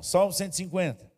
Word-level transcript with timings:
Salmo 0.00 0.30
150. 0.30 1.10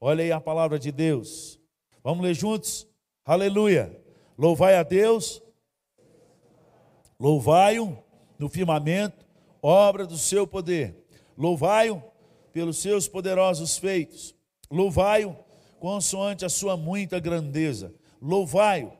Olha 0.00 0.24
aí 0.24 0.32
a 0.32 0.40
palavra 0.40 0.78
de 0.78 0.90
Deus. 0.90 1.60
Vamos 2.02 2.24
ler 2.24 2.32
juntos? 2.32 2.86
Aleluia. 3.22 3.94
Louvai 4.38 4.76
a 4.76 4.82
Deus. 4.82 5.42
Louvai-o 7.20 7.98
no 8.38 8.48
firmamento, 8.48 9.26
obra 9.62 10.06
do 10.06 10.16
seu 10.16 10.46
poder. 10.46 10.96
Louvai-o 11.36 12.02
pelos 12.54 12.78
seus 12.78 13.06
poderosos 13.06 13.76
feitos. 13.76 14.34
Louvai-o 14.70 15.36
consoante 15.78 16.42
a 16.42 16.48
sua 16.48 16.74
muita 16.74 17.20
grandeza. 17.20 17.94
Louvai-o 18.20 18.92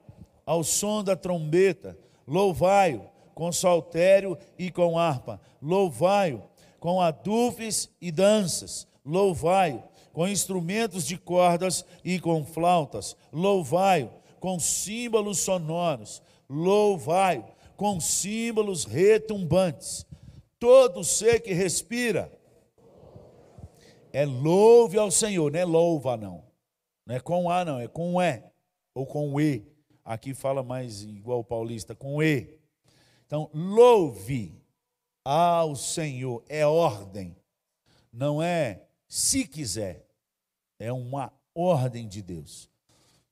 ao 0.45 0.63
som 0.63 1.03
da 1.03 1.17
trombeta. 1.17 1.99
Louvai-o 2.27 3.09
com 3.35 3.51
saltério 3.51 4.37
e 4.59 4.71
com 4.71 4.99
harpa. 4.99 5.41
Louvai-o 5.63 6.43
com 6.79 7.01
adufes 7.01 7.91
e 7.99 8.13
danças. 8.13 8.87
Louvai-o 9.07 9.83
com 10.13 10.27
instrumentos 10.27 11.07
de 11.07 11.17
cordas 11.17 11.85
e 12.05 12.19
com 12.19 12.45
flautas. 12.45 13.17
Louvai-o 13.33 14.11
com 14.41 14.59
símbolos 14.59 15.39
sonoros. 15.39 16.21
Louvai-o 16.51 17.45
com 17.77 18.01
símbolos 18.01 18.85
retumbantes. 18.85 20.05
Todo 20.59 21.05
ser 21.05 21.41
que 21.41 21.53
respira 21.53 22.33
é 24.13 24.25
louve 24.25 24.97
ao 24.97 25.11
Senhor, 25.11 25.53
não 25.53 25.61
é 25.61 25.65
louva 25.67 26.17
não. 26.17 26.43
Não 27.05 27.15
é 27.15 27.21
com 27.21 27.51
A 27.51 27.65
não, 27.65 27.79
é 27.79 27.87
com 27.87 28.21
E 28.21 28.43
ou 28.95 29.05
com 29.05 29.39
E. 29.39 29.71
Aqui 30.03 30.33
fala 30.33 30.63
mais 30.63 31.03
igual 31.03 31.45
paulista, 31.45 31.95
com 31.95 32.23
E. 32.23 32.59
Então, 33.27 33.51
louve 33.53 34.59
ao 35.23 35.77
Senhor, 35.77 36.43
é 36.49 36.65
ordem, 36.65 37.37
não 38.11 38.43
é 38.43 38.86
se 39.09 39.47
quiser, 39.47 40.07
é 40.79 40.93
uma 40.93 41.33
ordem 41.55 42.09
de 42.09 42.23
Deus. 42.23 42.69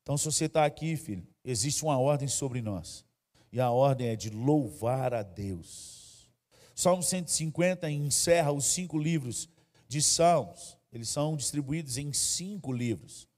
Então, 0.02 0.16
se 0.16 0.24
você 0.24 0.46
está 0.46 0.64
aqui, 0.64 0.96
filho, 0.96 1.26
existe 1.44 1.82
uma 1.82 1.98
ordem 1.98 2.28
sobre 2.28 2.60
nós, 2.60 3.04
e 3.52 3.60
a 3.60 3.70
ordem 3.70 4.08
é 4.08 4.16
de 4.16 4.30
louvar 4.30 5.14
a 5.14 5.22
Deus. 5.22 6.28
Salmo 6.74 7.02
150 7.02 7.88
encerra 7.90 8.52
os 8.52 8.66
cinco 8.66 8.98
livros 8.98 9.48
de 9.86 10.02
Salmos, 10.02 10.76
eles 10.92 11.08
são 11.08 11.36
distribuídos 11.36 11.98
em 11.98 12.12
cinco 12.12 12.72
livros. 12.72 13.28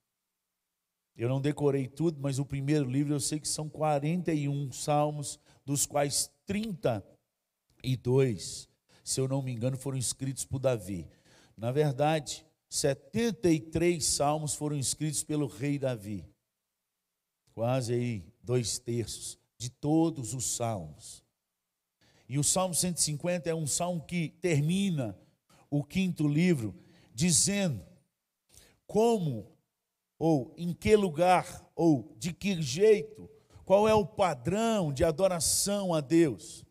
Eu 1.17 1.29
não 1.29 1.41
decorei 1.41 1.89
tudo, 1.89 2.21
mas 2.21 2.39
o 2.39 2.45
primeiro 2.45 2.91
livro 2.91 3.15
eu 3.15 3.21
sei 3.21 3.41
que 3.41 3.49
são 3.49 3.71
41 3.71 4.71
salmos, 4.73 5.41
dos 5.65 5.87
quais 5.87 6.31
32, 6.45 8.69
se 9.03 9.21
eu 9.21 9.27
não 9.27 9.41
me 9.41 9.53
engano, 9.53 9.79
foram 9.79 9.97
escritos 9.97 10.45
por 10.45 10.59
Davi. 10.59 11.09
Na 11.57 11.73
verdade, 11.73 12.45
73 12.69 14.05
salmos 14.05 14.55
foram 14.55 14.77
escritos 14.77 15.25
pelo 15.25 15.47
rei 15.47 15.79
Davi. 15.79 16.25
Quase 17.55 17.95
aí 17.95 18.25
dois 18.43 18.79
terços 18.79 19.39
de 19.57 19.71
todos 19.71 20.35
os 20.35 20.57
salmos. 20.57 21.25
E 22.29 22.39
o 22.39 22.45
Salmo 22.45 22.75
150 22.75 23.49
é 23.49 23.55
um 23.55 23.67
salmo 23.67 24.05
que 24.05 24.31
termina 24.41 25.19
o 25.71 25.83
quinto 25.83 26.27
livro 26.29 26.75
dizendo 27.15 27.83
como 28.87 29.57
ou 30.19 30.55
em 30.57 30.73
que 30.73 30.97
lugar, 30.97 31.71
ou 31.75 32.15
de 32.19 32.33
que 32.33 32.61
jeito, 32.61 33.29
qual 33.65 33.89
é 33.89 33.95
o 33.95 34.07
padrão 34.07 34.93
de 34.93 35.05
adoração 35.05 35.93
a 35.93 36.01
Deus. 36.01 36.65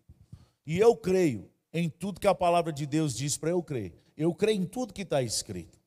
E 0.66 0.78
eu 0.80 0.96
creio 0.96 1.50
em 1.72 1.90
tudo 1.90 2.20
que 2.20 2.28
a 2.28 2.34
palavra 2.34 2.74
de 2.74 2.86
Deus 2.86 3.16
diz 3.16 3.38
para 3.38 3.52
eu 3.52 3.62
crer. 3.62 3.94
Eu 4.18 4.34
creio 4.34 4.62
em 4.62 4.66
tudo 4.66 4.94
que 4.94 5.02
está 5.02 5.22
escrito. 5.22 5.80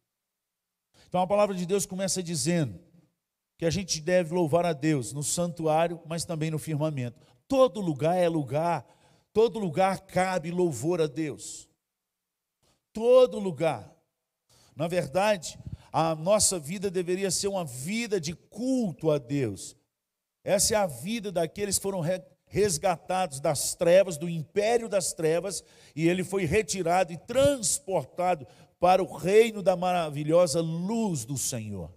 Então 1.09 1.21
a 1.21 1.27
palavra 1.27 1.55
de 1.55 1.65
Deus 1.65 1.87
começa 1.87 2.23
dizendo 2.23 2.79
que 3.57 3.65
a 3.65 3.71
gente 3.71 4.01
deve 4.01 4.35
louvar 4.35 4.65
a 4.67 4.73
Deus 4.73 5.13
no 5.13 5.23
santuário, 5.23 6.01
mas 6.07 6.25
também 6.25 6.51
no 6.51 6.59
firmamento. 6.59 7.19
Todo 7.49 7.81
lugar 7.81 8.17
é 8.17 8.29
lugar, 8.29 8.87
todo 9.33 9.59
lugar 9.59 10.01
cabe 10.03 10.51
louvor 10.51 11.01
a 11.01 11.07
Deus. 11.07 11.69
Todo 12.93 13.39
lugar. 13.39 13.91
Na 14.77 14.87
verdade, 14.87 15.59
a 15.93 16.15
nossa 16.15 16.59
vida 16.59 16.91
deveria 16.91 17.31
ser 17.31 17.49
uma 17.49 17.65
vida 17.65 18.21
de 18.21 18.35
culto 18.35 19.11
a 19.11 19.19
Deus. 19.19 19.77
Essa 20.45 20.75
é 20.75 20.77
a 20.77 20.87
vida 20.87 21.33
daqueles 21.33 21.79
que 21.79 21.83
foram 21.83 22.01
resgatados 22.49 23.41
das 23.41 23.75
trevas, 23.75 24.17
do 24.17 24.29
império 24.29 24.89
das 24.89 25.13
trevas, 25.13 25.63
e 25.95 26.09
ele 26.09 26.25
foi 26.25 26.45
retirado 26.45 27.13
e 27.13 27.19
transportado 27.19 28.47
para 28.81 29.03
o 29.03 29.17
reino 29.17 29.63
da 29.63 29.77
maravilhosa 29.77 30.61
luz 30.61 31.25
do 31.25 31.37
Senhor. 31.37 31.93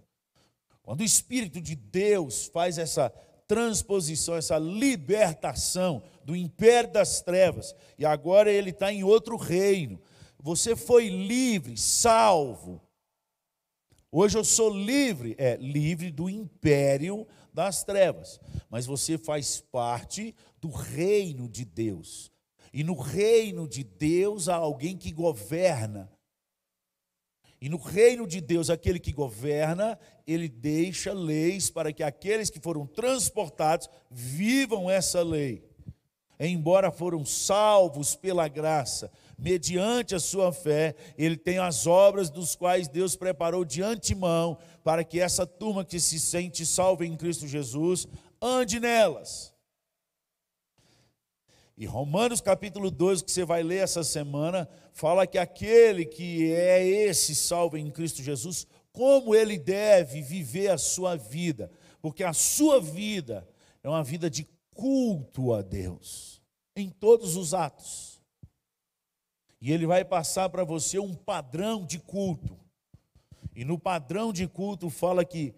Quando 0.82 1.00
o 1.00 1.04
Espírito 1.04 1.60
de 1.60 1.74
Deus 1.74 2.46
faz 2.46 2.78
essa 2.78 3.10
transposição, 3.46 4.36
essa 4.36 4.58
libertação 4.58 6.02
do 6.24 6.34
império 6.34 6.92
das 6.92 7.20
trevas, 7.20 7.74
e 7.98 8.04
agora 8.04 8.50
ele 8.50 8.70
está 8.70 8.92
em 8.92 9.04
outro 9.04 9.36
reino. 9.36 10.00
Você 10.38 10.74
foi 10.74 11.08
livre, 11.08 11.76
salvo, 11.76 12.80
Hoje 14.14 14.36
eu 14.36 14.44
sou 14.44 14.68
livre, 14.68 15.34
é 15.38 15.56
livre 15.56 16.10
do 16.10 16.28
império 16.28 17.26
das 17.52 17.84
trevas, 17.84 18.40
mas 18.70 18.86
você 18.86 19.18
faz 19.18 19.60
parte 19.60 20.34
do 20.60 20.70
reino 20.70 21.48
de 21.48 21.64
Deus. 21.64 22.32
E 22.72 22.82
no 22.82 22.94
reino 22.94 23.68
de 23.68 23.84
Deus 23.84 24.48
há 24.48 24.54
alguém 24.54 24.96
que 24.96 25.12
governa. 25.12 26.10
E 27.60 27.68
no 27.68 27.76
reino 27.76 28.26
de 28.26 28.40
Deus, 28.40 28.70
aquele 28.70 28.98
que 28.98 29.12
governa, 29.12 29.96
ele 30.26 30.48
deixa 30.48 31.12
leis 31.12 31.70
para 31.70 31.92
que 31.92 32.02
aqueles 32.02 32.50
que 32.50 32.58
foram 32.58 32.86
transportados 32.86 33.88
vivam 34.10 34.90
essa 34.90 35.22
lei. 35.22 35.64
Embora 36.40 36.90
foram 36.90 37.24
salvos 37.24 38.16
pela 38.16 38.48
graça, 38.48 39.12
mediante 39.42 40.14
a 40.14 40.20
sua 40.20 40.52
fé, 40.52 40.94
ele 41.18 41.36
tem 41.36 41.58
as 41.58 41.84
obras 41.84 42.30
dos 42.30 42.54
quais 42.54 42.86
Deus 42.86 43.16
preparou 43.16 43.64
de 43.64 43.82
antemão, 43.82 44.56
para 44.84 45.02
que 45.02 45.18
essa 45.18 45.44
turma 45.44 45.84
que 45.84 45.98
se 45.98 46.20
sente 46.20 46.64
salva 46.64 47.04
em 47.04 47.16
Cristo 47.16 47.48
Jesus 47.48 48.06
ande 48.40 48.78
nelas. 48.78 49.52
E 51.76 51.86
Romanos 51.86 52.40
capítulo 52.40 52.88
12, 52.88 53.24
que 53.24 53.32
você 53.32 53.44
vai 53.44 53.64
ler 53.64 53.82
essa 53.82 54.04
semana, 54.04 54.68
fala 54.92 55.26
que 55.26 55.38
aquele 55.38 56.04
que 56.04 56.52
é 56.52 56.86
esse 56.86 57.34
salvo 57.34 57.76
em 57.76 57.90
Cristo 57.90 58.22
Jesus, 58.22 58.64
como 58.92 59.34
ele 59.34 59.58
deve 59.58 60.22
viver 60.22 60.68
a 60.68 60.78
sua 60.78 61.16
vida, 61.16 61.68
porque 62.00 62.22
a 62.22 62.32
sua 62.32 62.80
vida 62.80 63.48
é 63.82 63.88
uma 63.88 64.04
vida 64.04 64.30
de 64.30 64.46
culto 64.72 65.52
a 65.52 65.62
Deus, 65.62 66.40
em 66.76 66.88
todos 66.88 67.34
os 67.34 67.54
atos. 67.54 68.11
E 69.62 69.70
ele 69.70 69.86
vai 69.86 70.04
passar 70.04 70.48
para 70.48 70.64
você 70.64 70.98
um 70.98 71.14
padrão 71.14 71.86
de 71.86 72.00
culto. 72.00 72.58
E 73.54 73.64
no 73.64 73.78
padrão 73.78 74.32
de 74.32 74.48
culto 74.48 74.90
fala 74.90 75.24
que 75.24 75.54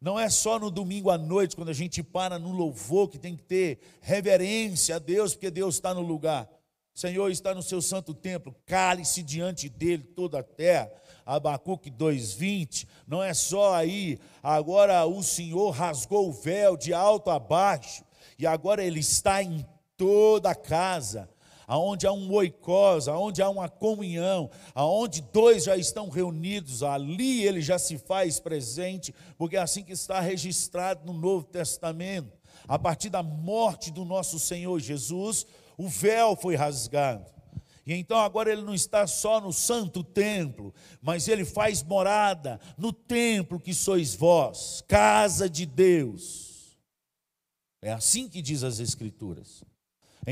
não 0.00 0.16
é 0.16 0.30
só 0.30 0.60
no 0.60 0.70
domingo 0.70 1.10
à 1.10 1.18
noite, 1.18 1.56
quando 1.56 1.70
a 1.70 1.74
gente 1.74 2.00
para 2.00 2.38
no 2.38 2.52
louvor, 2.52 3.08
que 3.08 3.18
tem 3.18 3.34
que 3.34 3.42
ter 3.42 3.80
reverência 4.00 4.94
a 4.94 5.00
Deus, 5.00 5.34
porque 5.34 5.50
Deus 5.50 5.74
está 5.74 5.92
no 5.92 6.02
lugar. 6.02 6.48
O 6.94 7.00
Senhor 7.00 7.28
está 7.32 7.52
no 7.52 7.60
seu 7.60 7.82
santo 7.82 8.14
templo, 8.14 8.54
cale-se 8.64 9.24
diante 9.24 9.68
dele 9.68 10.04
toda 10.04 10.38
a 10.38 10.44
terra. 10.44 10.92
Abacuque 11.26 11.90
2,20, 11.90 12.86
não 13.08 13.20
é 13.20 13.34
só 13.34 13.74
aí, 13.74 14.20
agora 14.40 15.04
o 15.04 15.20
Senhor 15.20 15.70
rasgou 15.70 16.28
o 16.28 16.32
véu 16.32 16.76
de 16.76 16.94
alto 16.94 17.28
a 17.28 17.40
baixo, 17.40 18.04
e 18.38 18.46
agora 18.46 18.84
ele 18.84 19.00
está 19.00 19.42
em 19.42 19.66
toda 19.96 20.50
a 20.50 20.54
casa 20.54 21.28
aonde 21.68 22.06
há 22.06 22.12
um 22.12 22.32
oikos, 22.32 23.06
aonde 23.06 23.42
há 23.42 23.50
uma 23.50 23.68
comunhão, 23.68 24.50
aonde 24.74 25.20
dois 25.20 25.64
já 25.64 25.76
estão 25.76 26.08
reunidos, 26.08 26.82
ali 26.82 27.44
ele 27.44 27.60
já 27.60 27.78
se 27.78 27.98
faz 27.98 28.40
presente, 28.40 29.14
porque 29.36 29.56
é 29.56 29.60
assim 29.60 29.84
que 29.84 29.92
está 29.92 30.18
registrado 30.18 31.04
no 31.04 31.12
Novo 31.12 31.44
Testamento. 31.44 32.32
A 32.66 32.78
partir 32.78 33.10
da 33.10 33.22
morte 33.22 33.90
do 33.90 34.04
nosso 34.04 34.38
Senhor 34.38 34.80
Jesus, 34.80 35.46
o 35.76 35.86
véu 35.86 36.34
foi 36.34 36.56
rasgado. 36.56 37.26
E 37.86 37.94
então 37.94 38.18
agora 38.18 38.50
ele 38.50 38.62
não 38.62 38.74
está 38.74 39.06
só 39.06 39.40
no 39.40 39.52
santo 39.52 40.02
templo, 40.02 40.74
mas 41.00 41.28
ele 41.28 41.44
faz 41.44 41.82
morada 41.82 42.58
no 42.76 42.92
templo 42.92 43.60
que 43.60 43.72
sois 43.72 44.14
vós, 44.14 44.82
casa 44.86 45.48
de 45.48 45.64
Deus. 45.64 46.78
É 47.80 47.92
assim 47.92 48.28
que 48.28 48.42
diz 48.42 48.62
as 48.62 48.80
Escrituras. 48.80 49.62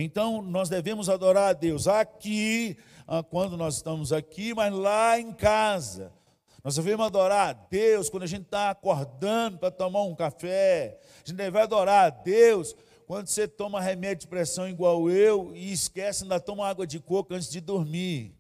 Então 0.03 0.43
nós 0.43 0.69
devemos 0.69 1.09
adorar 1.09 1.51
a 1.51 1.53
Deus 1.53 1.89
aqui, 1.89 2.77
ah, 3.07 3.23
quando 3.23 3.57
nós 3.57 3.77
estamos 3.77 4.13
aqui, 4.13 4.53
mas 4.55 4.73
lá 4.73 5.19
em 5.19 5.33
casa. 5.33 6.13
Nós 6.63 6.75
devemos 6.75 7.07
adorar 7.07 7.51
a 7.51 7.53
Deus 7.53 8.11
quando 8.11 8.25
a 8.25 8.27
gente 8.27 8.43
está 8.43 8.71
acordando 8.71 9.59
para 9.59 9.71
tomar 9.71 10.03
um 10.03 10.15
café. 10.15 10.99
A 11.15 11.19
gente 11.19 11.37
deve 11.37 11.59
adorar 11.59 12.07
a 12.07 12.11
Deus 12.11 12.75
quando 13.07 13.29
você 13.29 13.47
toma 13.47 13.81
remédio 13.81 14.23
de 14.23 14.27
pressão 14.27 14.69
igual 14.69 15.09
eu 15.09 15.55
e 15.55 15.73
esquece, 15.73 16.25
ainda 16.25 16.41
toma 16.41 16.69
água 16.69 16.87
de 16.87 16.99
coco 16.99 17.33
antes 17.33 17.49
de 17.49 17.61
dormir. 17.61 18.35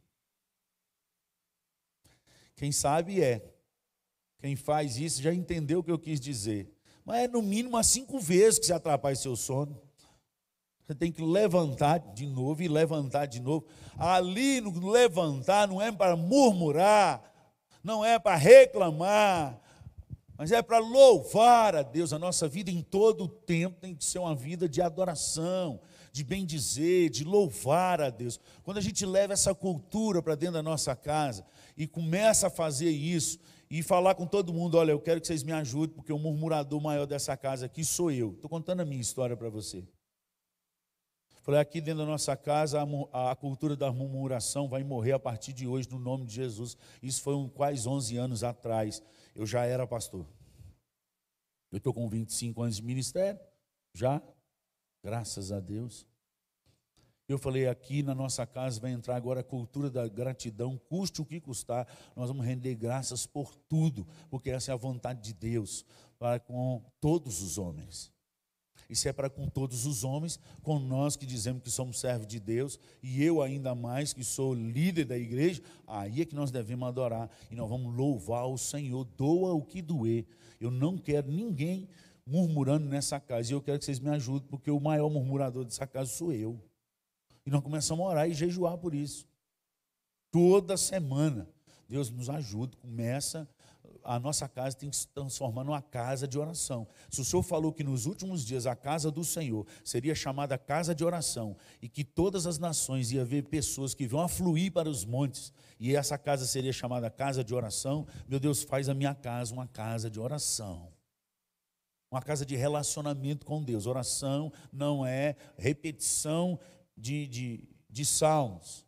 Quem 2.56 2.72
sabe 2.72 3.22
é. 3.22 3.48
Quem 4.40 4.56
faz 4.56 4.98
isso 4.98 5.22
já 5.22 5.32
entendeu 5.32 5.78
o 5.78 5.82
que 5.84 5.90
eu 5.90 5.98
quis 5.98 6.18
dizer. 6.18 6.68
Mas 7.04 7.24
é 7.24 7.28
no 7.28 7.40
mínimo 7.40 7.70
umas 7.70 7.86
cinco 7.86 8.18
vezes 8.18 8.58
que 8.58 8.66
você 8.66 8.72
atrapalha 8.72 9.14
seu 9.14 9.36
sono. 9.36 9.85
Você 10.86 10.94
tem 10.94 11.10
que 11.10 11.20
levantar 11.20 11.98
de 11.98 12.26
novo 12.26 12.62
e 12.62 12.68
levantar 12.68 13.26
de 13.26 13.40
novo. 13.40 13.66
Ali 13.98 14.60
no 14.60 14.88
levantar 14.88 15.66
não 15.66 15.82
é 15.82 15.90
para 15.90 16.14
murmurar, 16.14 17.20
não 17.82 18.04
é 18.04 18.20
para 18.20 18.36
reclamar, 18.36 19.60
mas 20.38 20.52
é 20.52 20.62
para 20.62 20.78
louvar 20.78 21.74
a 21.74 21.82
Deus. 21.82 22.12
A 22.12 22.20
nossa 22.20 22.46
vida 22.46 22.70
em 22.70 22.82
todo 22.82 23.24
o 23.24 23.28
tempo 23.28 23.80
tem 23.80 23.96
que 23.96 24.04
ser 24.04 24.20
uma 24.20 24.32
vida 24.32 24.68
de 24.68 24.80
adoração, 24.80 25.80
de 26.12 26.22
bem 26.22 26.46
dizer, 26.46 27.10
de 27.10 27.24
louvar 27.24 28.00
a 28.00 28.08
Deus. 28.08 28.38
Quando 28.62 28.78
a 28.78 28.82
gente 28.82 29.04
leva 29.04 29.32
essa 29.32 29.52
cultura 29.52 30.22
para 30.22 30.36
dentro 30.36 30.54
da 30.54 30.62
nossa 30.62 30.94
casa 30.94 31.44
e 31.76 31.88
começa 31.88 32.46
a 32.46 32.50
fazer 32.50 32.90
isso 32.90 33.40
e 33.68 33.82
falar 33.82 34.14
com 34.14 34.24
todo 34.24 34.54
mundo: 34.54 34.78
olha, 34.78 34.92
eu 34.92 35.00
quero 35.00 35.20
que 35.20 35.26
vocês 35.26 35.42
me 35.42 35.50
ajudem, 35.50 35.96
porque 35.96 36.12
o 36.12 36.18
murmurador 36.18 36.80
maior 36.80 37.06
dessa 37.06 37.36
casa 37.36 37.66
aqui 37.66 37.84
sou 37.84 38.12
eu. 38.12 38.34
Estou 38.34 38.48
contando 38.48 38.82
a 38.82 38.84
minha 38.84 39.00
história 39.00 39.36
para 39.36 39.50
você. 39.50 39.82
Falei, 41.46 41.60
aqui 41.60 41.80
dentro 41.80 42.00
da 42.00 42.10
nossa 42.10 42.36
casa, 42.36 42.80
a, 43.12 43.30
a, 43.30 43.36
cultura 43.36 43.76
da 43.76 43.92
murmuração 43.92 44.68
vai 44.68 44.82
morrer 44.82 45.12
a 45.12 45.18
partir 45.18 45.52
de 45.52 45.64
hoje, 45.64 45.88
no 45.88 45.96
nome 45.96 46.26
de 46.26 46.34
Jesus. 46.34 46.76
Isso 47.00 47.22
foi 47.22 47.36
um, 47.36 47.48
quase 47.48 47.88
11 47.88 48.16
anos 48.16 48.42
atrás. 48.42 49.00
Eu 49.32 49.46
já 49.46 49.64
era 49.64 49.86
pastor. 49.86 50.26
Eu 51.70 51.78
estou 51.78 51.94
com 51.94 52.08
25 52.08 52.60
anos 52.60 52.74
de 52.74 52.82
ministério, 52.82 53.38
já, 53.94 54.20
graças 55.04 55.52
a 55.52 55.60
Deus. 55.60 56.04
Eu 57.28 57.38
falei, 57.38 57.68
aqui 57.68 58.02
na 58.02 58.12
nossa 58.14 58.44
casa 58.44 58.80
vai 58.80 58.90
entrar 58.90 59.14
agora 59.14 59.38
a 59.38 59.44
cultura 59.44 59.88
da 59.88 60.08
gratidão, 60.08 60.76
custe 60.88 61.22
o 61.22 61.24
que 61.24 61.40
custar, 61.40 61.86
nós 62.16 62.28
vamos 62.28 62.44
render 62.44 62.74
graças 62.74 63.24
por 63.24 63.54
tudo, 63.54 64.04
porque 64.28 64.50
essa 64.50 64.72
é 64.72 64.74
a 64.74 64.76
vontade 64.76 65.22
de 65.22 65.32
Deus 65.32 65.86
para 66.18 66.40
com 66.40 66.82
todos 67.00 67.40
os 67.40 67.56
homens. 67.56 68.15
Isso 68.88 69.08
é 69.08 69.12
para 69.12 69.28
com 69.28 69.48
todos 69.48 69.84
os 69.84 70.04
homens, 70.04 70.38
com 70.62 70.78
nós 70.78 71.16
que 71.16 71.26
dizemos 71.26 71.62
que 71.62 71.70
somos 71.70 71.98
servos 71.98 72.26
de 72.26 72.38
Deus, 72.38 72.78
e 73.02 73.22
eu 73.22 73.42
ainda 73.42 73.74
mais 73.74 74.12
que 74.12 74.22
sou 74.22 74.54
líder 74.54 75.04
da 75.04 75.18
igreja, 75.18 75.62
aí 75.86 76.20
é 76.20 76.24
que 76.24 76.34
nós 76.34 76.50
devemos 76.50 76.86
adorar 76.86 77.30
e 77.50 77.56
nós 77.56 77.68
vamos 77.68 77.94
louvar 77.94 78.46
o 78.46 78.56
Senhor, 78.56 79.04
doa 79.16 79.52
o 79.52 79.62
que 79.62 79.82
doer. 79.82 80.24
Eu 80.60 80.70
não 80.70 80.96
quero 80.96 81.30
ninguém 81.30 81.88
murmurando 82.24 82.88
nessa 82.88 83.20
casa, 83.20 83.50
e 83.50 83.54
eu 83.54 83.62
quero 83.62 83.78
que 83.78 83.84
vocês 83.84 84.00
me 84.00 84.10
ajudem, 84.10 84.48
porque 84.48 84.70
o 84.70 84.80
maior 84.80 85.10
murmurador 85.10 85.64
dessa 85.64 85.86
casa 85.86 86.10
sou 86.10 86.32
eu. 86.32 86.60
E 87.44 87.50
nós 87.50 87.62
começamos 87.62 88.04
a 88.04 88.08
orar 88.08 88.28
e 88.28 88.34
jejuar 88.34 88.76
por 88.76 88.94
isso. 88.94 89.26
Toda 90.30 90.76
semana. 90.76 91.48
Deus 91.88 92.10
nos 92.10 92.28
ajuda, 92.28 92.76
começa 92.78 93.48
a 94.06 94.20
nossa 94.20 94.48
casa 94.48 94.76
tem 94.76 94.88
que 94.88 94.96
se 94.96 95.08
transformar 95.08 95.64
numa 95.64 95.82
casa 95.82 96.28
de 96.28 96.38
oração. 96.38 96.86
Se 97.10 97.20
o 97.20 97.24
Senhor 97.24 97.42
falou 97.42 97.72
que 97.72 97.82
nos 97.82 98.06
últimos 98.06 98.44
dias 98.44 98.64
a 98.64 98.76
casa 98.76 99.10
do 99.10 99.24
Senhor 99.24 99.66
seria 99.84 100.14
chamada 100.14 100.56
casa 100.56 100.94
de 100.94 101.04
oração 101.04 101.56
e 101.82 101.88
que 101.88 102.04
todas 102.04 102.46
as 102.46 102.56
nações 102.56 103.10
ia 103.10 103.24
ver 103.24 103.42
pessoas 103.42 103.94
que 103.94 104.06
vão 104.06 104.20
afluir 104.20 104.72
para 104.72 104.88
os 104.88 105.04
montes 105.04 105.52
e 105.78 105.96
essa 105.96 106.16
casa 106.16 106.46
seria 106.46 106.72
chamada 106.72 107.10
casa 107.10 107.42
de 107.42 107.52
oração, 107.52 108.06
meu 108.28 108.38
Deus, 108.38 108.62
faz 108.62 108.88
a 108.88 108.94
minha 108.94 109.14
casa 109.14 109.52
uma 109.52 109.66
casa 109.66 110.08
de 110.08 110.20
oração. 110.20 110.92
Uma 112.08 112.22
casa 112.22 112.46
de 112.46 112.54
relacionamento 112.54 113.44
com 113.44 113.62
Deus. 113.62 113.86
Oração 113.86 114.52
não 114.72 115.04
é 115.04 115.34
repetição 115.58 116.58
de, 116.96 117.26
de, 117.26 117.68
de 117.90 118.04
salmos. 118.04 118.86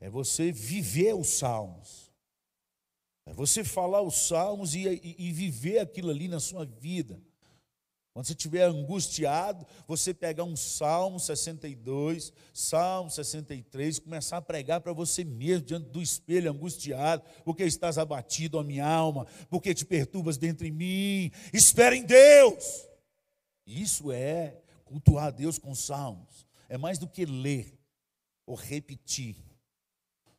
É 0.00 0.08
você 0.08 0.50
viver 0.50 1.14
os 1.14 1.28
salmos. 1.28 2.11
É 3.24 3.32
você 3.32 3.62
falar 3.62 4.02
os 4.02 4.26
salmos 4.26 4.74
e, 4.74 4.88
e, 4.88 5.16
e 5.18 5.32
viver 5.32 5.78
aquilo 5.78 6.10
ali 6.10 6.28
na 6.28 6.40
sua 6.40 6.64
vida. 6.64 7.20
Quando 8.12 8.26
você 8.26 8.32
estiver 8.32 8.64
angustiado, 8.64 9.66
você 9.86 10.12
pegar 10.12 10.44
um 10.44 10.54
Salmo 10.54 11.18
62, 11.18 12.30
Salmo 12.52 13.10
63, 13.10 14.00
começar 14.00 14.36
a 14.36 14.42
pregar 14.42 14.82
para 14.82 14.92
você 14.92 15.24
mesmo, 15.24 15.64
diante 15.64 15.88
do 15.88 16.02
espelho, 16.02 16.50
angustiado, 16.50 17.22
porque 17.42 17.64
estás 17.64 17.96
abatido, 17.96 18.58
a 18.58 18.64
minha 18.64 18.86
alma, 18.86 19.26
porque 19.48 19.74
te 19.74 19.86
perturbas 19.86 20.36
dentro 20.36 20.66
de 20.66 20.70
mim. 20.70 21.30
Espera 21.54 21.96
em 21.96 22.04
Deus. 22.04 22.86
Isso 23.66 24.12
é 24.12 24.60
cultuar 24.84 25.28
a 25.28 25.30
Deus 25.30 25.58
com 25.58 25.74
salmos. 25.74 26.46
É 26.68 26.76
mais 26.76 26.98
do 26.98 27.08
que 27.08 27.24
ler 27.24 27.78
ou 28.44 28.54
repetir. 28.54 29.36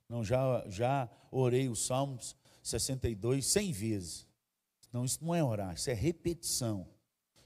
Não, 0.07 0.23
já, 0.23 0.63
já 0.67 1.09
orei 1.31 1.69
os 1.69 1.87
salmos 1.87 2.35
62 2.63 3.45
100 3.45 3.71
vezes. 3.71 4.27
Não, 4.91 5.03
isso 5.03 5.19
não 5.21 5.35
é 5.35 5.43
orar, 5.43 5.73
isso 5.73 5.89
é 5.89 5.93
repetição, 5.93 6.87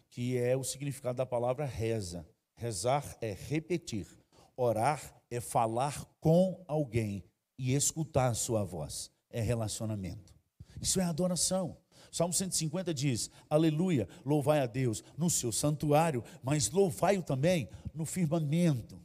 que 0.10 0.38
é 0.38 0.56
o 0.56 0.64
significado 0.64 1.18
da 1.18 1.26
palavra 1.26 1.66
reza. 1.66 2.28
Rezar 2.54 3.18
é 3.22 3.34
repetir. 3.34 4.08
Orar 4.56 5.16
é 5.30 5.40
falar 5.40 6.06
com 6.20 6.64
alguém 6.68 7.24
e 7.58 7.74
escutar 7.74 8.30
a 8.30 8.34
sua 8.34 8.64
voz. 8.64 9.12
É 9.30 9.42
relacionamento. 9.42 10.34
Isso 10.82 11.00
é 11.00 11.04
adoração. 11.04 11.78
Salmo 12.12 12.34
150 12.34 12.94
diz: 12.94 13.30
Aleluia, 13.50 14.08
louvai 14.26 14.60
a 14.60 14.66
Deus 14.66 15.04
no 15.18 15.30
seu 15.30 15.52
santuário, 15.52 16.24
mas 16.42 16.70
louvai-o 16.72 17.24
também 17.24 17.70
no 17.94 18.06
firmamento. 18.06 19.02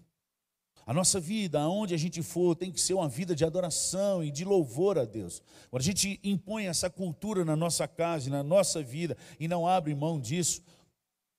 A 0.84 0.92
nossa 0.92 1.20
vida, 1.20 1.60
aonde 1.60 1.94
a 1.94 1.98
gente 1.98 2.22
for, 2.22 2.56
tem 2.56 2.72
que 2.72 2.80
ser 2.80 2.94
uma 2.94 3.08
vida 3.08 3.34
de 3.36 3.44
adoração 3.44 4.22
e 4.22 4.30
de 4.30 4.44
louvor 4.44 4.98
a 4.98 5.04
Deus. 5.04 5.42
Quando 5.70 5.80
a 5.80 5.84
gente 5.84 6.18
impõe 6.24 6.66
essa 6.66 6.90
cultura 6.90 7.44
na 7.44 7.54
nossa 7.54 7.86
casa 7.86 8.28
na 8.30 8.42
nossa 8.42 8.82
vida 8.82 9.16
e 9.38 9.46
não 9.46 9.66
abre 9.66 9.94
mão 9.94 10.20
disso, 10.20 10.62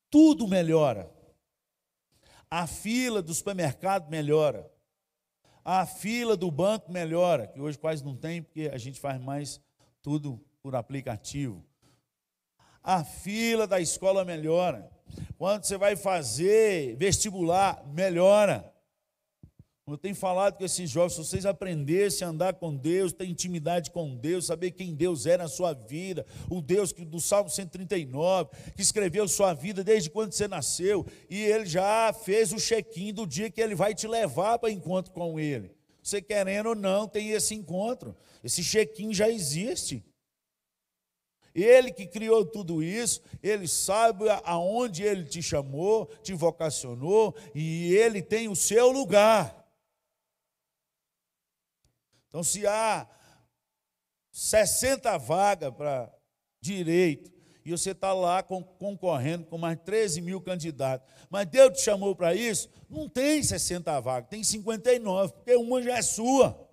tudo 0.10 0.48
melhora. 0.48 1.12
A 2.50 2.68
fila 2.68 3.22
do 3.22 3.34
supermercado 3.34 4.10
melhora. 4.10 4.72
A 5.66 5.86
fila 5.86 6.38
do 6.38 6.51
banco 6.51 6.92
melhora, 6.92 7.48
que 7.48 7.60
hoje 7.60 7.78
quase 7.78 8.04
não 8.04 8.16
tem, 8.16 8.44
porque 8.44 8.69
a 8.72 8.78
gente 8.78 9.00
faz 9.00 9.19
mais 9.22 9.62
tudo 10.01 10.39
por 10.62 10.75
aplicativo. 10.75 11.66
A 12.81 13.04
fila 13.04 13.66
da 13.66 13.80
escola 13.80 14.25
melhora. 14.25 14.92
Quando 15.38 15.63
você 15.63 15.78
vai 15.78 15.96
fazer 15.96 16.96
vestibular, 16.98 17.86
melhora. 17.88 18.73
Eu 19.85 19.97
tenho 19.97 20.15
falado 20.15 20.57
com 20.57 20.63
esses 20.63 20.89
jovens, 20.89 21.12
se 21.12 21.18
vocês 21.18 21.45
aprendessem 21.45 22.25
a 22.25 22.30
andar 22.30 22.53
com 22.53 22.74
Deus, 22.74 23.12
ter 23.12 23.25
intimidade 23.25 23.91
com 23.91 24.15
Deus, 24.15 24.45
saber 24.45 24.71
quem 24.71 24.95
Deus 24.95 25.25
é 25.25 25.35
na 25.35 25.50
sua 25.50 25.74
vida, 25.74 26.25
o 26.50 26.62
Deus 26.62 26.94
que, 26.94 27.03
do 27.03 27.19
Salmo 27.19 27.50
139, 27.50 28.50
que 28.77 28.81
escreveu 28.81 29.27
sua 29.27 29.53
vida 29.53 29.84
desde 29.84 30.10
quando 30.10 30.31
você 30.31 30.48
nasceu, 30.48 31.05
e 31.29 31.41
ele 31.43 31.65
já 31.65 32.13
fez 32.13 32.53
o 32.53 32.58
check-in 32.58 33.12
do 33.12 33.27
dia 33.27 33.51
que 33.51 33.60
ele 33.60 33.75
vai 33.75 33.93
te 33.93 34.08
levar 34.08 34.58
para 34.58 34.72
encontro 34.72 35.12
com 35.12 35.38
ele. 35.38 35.69
Você 36.01 36.22
querendo 36.22 36.69
ou 36.69 36.75
não, 36.75 37.05
tem 37.05 37.31
esse 37.31 37.53
encontro. 37.53 38.15
Esse 38.41 38.63
check-in 38.63 39.13
já 39.13 39.29
existe. 39.29 40.01
Ele 41.53 41.91
que 41.91 42.08
criou 42.08 42.46
tudo 42.46 42.81
isso, 42.81 43.22
ele 43.43 43.67
sabe 43.67 44.25
aonde 44.46 45.03
ele 45.03 45.25
te 45.25 45.43
chamou, 45.43 46.05
te 46.24 46.34
vocacionou, 46.34 47.36
e 47.53 47.93
ele 47.93 48.22
tem 48.22 48.48
o 48.48 48.55
seu 48.55 48.89
lugar. 48.89 49.62
Então, 52.34 52.44
se 52.44 52.66
há 52.66 53.08
60 54.32 55.20
vagas 55.20 55.72
para 55.72 56.12
direito, 56.60 57.32
e 57.63 57.70
você 57.70 57.92
está 57.92 58.12
lá 58.12 58.42
concorrendo 58.42 59.46
com 59.46 59.56
mais 59.60 59.78
13 59.86 60.20
mil 60.20 60.42
candidatos, 60.42 61.08
mas 61.30 61.46
Deus 61.46 61.78
te 61.78 61.84
chamou 61.84 62.16
para 62.16 62.34
isso, 62.34 62.72
não 62.90 63.08
tem 63.08 63.44
60 63.44 64.00
vagas, 64.00 64.32
tem 64.32 64.44
59, 64.44 65.32
porque 65.32 65.56
uma 65.56 65.80
já 65.84 65.96
é 65.96 66.02
sua. 66.02 66.68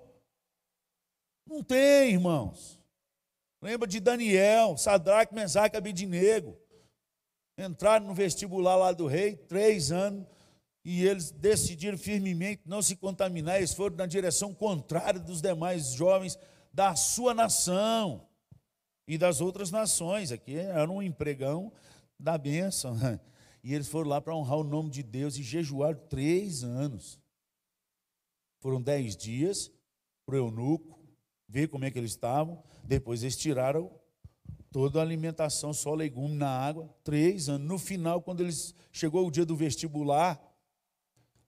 Não 1.46 1.62
tem, 1.62 2.12
irmãos. 2.12 2.80
Lembra 3.60 3.86
de 3.86 4.00
Daniel, 4.00 4.78
Sadraque, 4.78 5.34
Mesaque, 5.34 5.76
Abidinego. 5.76 6.56
Entraram 7.58 8.06
no 8.06 8.14
vestibular 8.14 8.76
lá 8.76 8.92
do 8.92 9.06
rei, 9.06 9.36
três 9.36 9.92
anos, 9.92 10.26
e 10.84 11.04
eles 11.04 11.30
decidiram 11.30 11.98
firmemente 11.98 12.62
não 12.64 12.80
se 12.80 12.96
contaminar, 12.96 13.58
eles 13.58 13.74
foram 13.74 13.96
na 13.96 14.06
direção 14.06 14.54
contrária 14.54 15.20
dos 15.20 15.40
demais 15.42 15.92
jovens 15.92 16.38
da 16.72 16.94
sua 16.96 17.34
nação 17.34 18.26
e 19.06 19.18
das 19.18 19.40
outras 19.40 19.70
nações. 19.70 20.32
Aqui 20.32 20.56
era 20.56 20.90
um 20.90 21.02
empregão 21.02 21.72
da 22.18 22.38
bênção. 22.38 22.96
E 23.62 23.74
eles 23.74 23.88
foram 23.88 24.08
lá 24.08 24.22
para 24.22 24.34
honrar 24.34 24.58
o 24.58 24.64
nome 24.64 24.88
de 24.88 25.02
Deus 25.02 25.36
e 25.36 25.42
jejuaram 25.42 25.98
três 26.08 26.64
anos. 26.64 27.20
Foram 28.58 28.80
dez 28.80 29.14
dias 29.14 29.70
para 30.24 30.36
o 30.36 30.38
eunuco 30.38 30.98
ver 31.46 31.68
como 31.68 31.84
é 31.84 31.90
que 31.90 31.98
eles 31.98 32.12
estavam. 32.12 32.62
Depois 32.84 33.22
eles 33.22 33.36
tiraram 33.36 33.90
toda 34.72 34.98
a 34.98 35.02
alimentação, 35.02 35.74
só 35.74 35.92
legume 35.92 36.36
na 36.36 36.48
água. 36.48 36.88
Três 37.04 37.50
anos. 37.50 37.68
No 37.68 37.78
final, 37.78 38.22
quando 38.22 38.40
eles 38.40 38.74
chegou 38.90 39.26
o 39.26 39.30
dia 39.30 39.44
do 39.44 39.54
vestibular, 39.54 40.40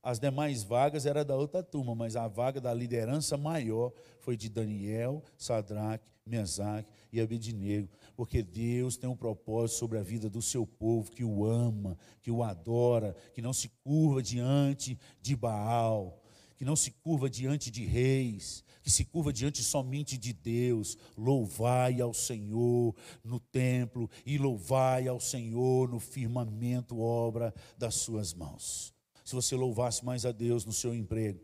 as 0.02 0.18
demais 0.18 0.62
vagas 0.62 1.06
era 1.06 1.24
da 1.24 1.36
outra 1.36 1.62
turma, 1.62 1.94
mas 1.94 2.16
a 2.16 2.26
vaga 2.26 2.60
da 2.60 2.74
liderança 2.74 3.36
maior 3.36 3.92
foi 4.18 4.36
de 4.36 4.48
Daniel, 4.48 5.22
Sadraque, 5.38 6.04
Mesaque 6.24 6.88
e 7.12 7.20
Abednego, 7.20 7.88
porque 8.16 8.42
Deus 8.42 8.96
tem 8.96 9.08
um 9.08 9.16
propósito 9.16 9.78
sobre 9.78 9.98
a 9.98 10.02
vida 10.02 10.30
do 10.30 10.40
seu 10.40 10.66
povo 10.66 11.10
que 11.10 11.24
o 11.24 11.44
ama, 11.44 11.98
que 12.20 12.30
o 12.30 12.42
adora, 12.42 13.14
que 13.34 13.42
não 13.42 13.52
se 13.52 13.68
curva 13.82 14.22
diante 14.22 14.98
de 15.20 15.34
Baal, 15.34 16.22
que 16.56 16.64
não 16.64 16.76
se 16.76 16.92
curva 16.92 17.28
diante 17.28 17.70
de 17.70 17.84
reis, 17.84 18.64
que 18.82 18.90
se 18.90 19.04
curva 19.04 19.32
diante 19.32 19.62
somente 19.62 20.16
de 20.16 20.32
Deus. 20.32 20.96
Louvai 21.16 22.00
ao 22.00 22.14
Senhor 22.14 22.94
no 23.24 23.40
templo 23.40 24.08
e 24.24 24.38
louvai 24.38 25.08
ao 25.08 25.18
Senhor 25.18 25.88
no 25.88 25.98
firmamento, 25.98 27.00
obra 27.00 27.52
das 27.76 27.96
suas 27.96 28.32
mãos. 28.32 28.91
Se 29.32 29.36
você 29.36 29.56
louvasse 29.56 30.04
mais 30.04 30.26
a 30.26 30.30
Deus 30.30 30.66
no 30.66 30.74
seu 30.74 30.94
emprego, 30.94 31.42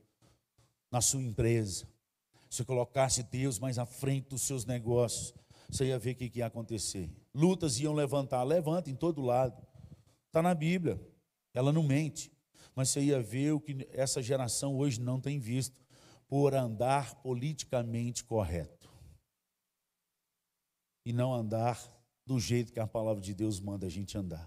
na 0.91 1.01
sua 1.01 1.23
empresa, 1.23 1.89
se 2.51 2.63
colocasse 2.63 3.23
Deus 3.23 3.59
mais 3.59 3.79
à 3.79 3.87
frente 3.87 4.29
dos 4.29 4.43
seus 4.43 4.67
negócios, 4.67 5.33
você 5.71 5.87
ia 5.87 5.99
ver 5.99 6.11
o 6.11 6.17
que 6.17 6.31
ia 6.35 6.45
acontecer. 6.45 7.11
Lutas 7.35 7.81
iam 7.81 7.95
levantar, 7.95 8.43
levanta 8.43 8.91
em 8.91 8.95
todo 8.95 9.23
lado. 9.23 9.67
Está 10.27 10.43
na 10.43 10.55
Bíblia, 10.55 11.01
ela 11.55 11.73
não 11.73 11.83
mente. 11.83 12.31
Mas 12.75 12.91
você 12.91 13.01
ia 13.01 13.23
ver 13.23 13.53
o 13.53 13.61
que 13.61 13.89
essa 13.93 14.21
geração 14.21 14.77
hoje 14.77 15.01
não 15.01 15.19
tem 15.19 15.39
visto 15.39 15.83
por 16.29 16.55
andar 16.55 17.15
politicamente 17.23 18.23
correto 18.23 18.93
e 21.07 21.13
não 21.15 21.33
andar 21.33 21.83
do 22.27 22.39
jeito 22.39 22.71
que 22.71 22.81
a 22.81 22.87
palavra 22.87 23.23
de 23.23 23.33
Deus 23.33 23.59
manda 23.59 23.87
a 23.87 23.91
gente 23.91 24.19
andar, 24.19 24.47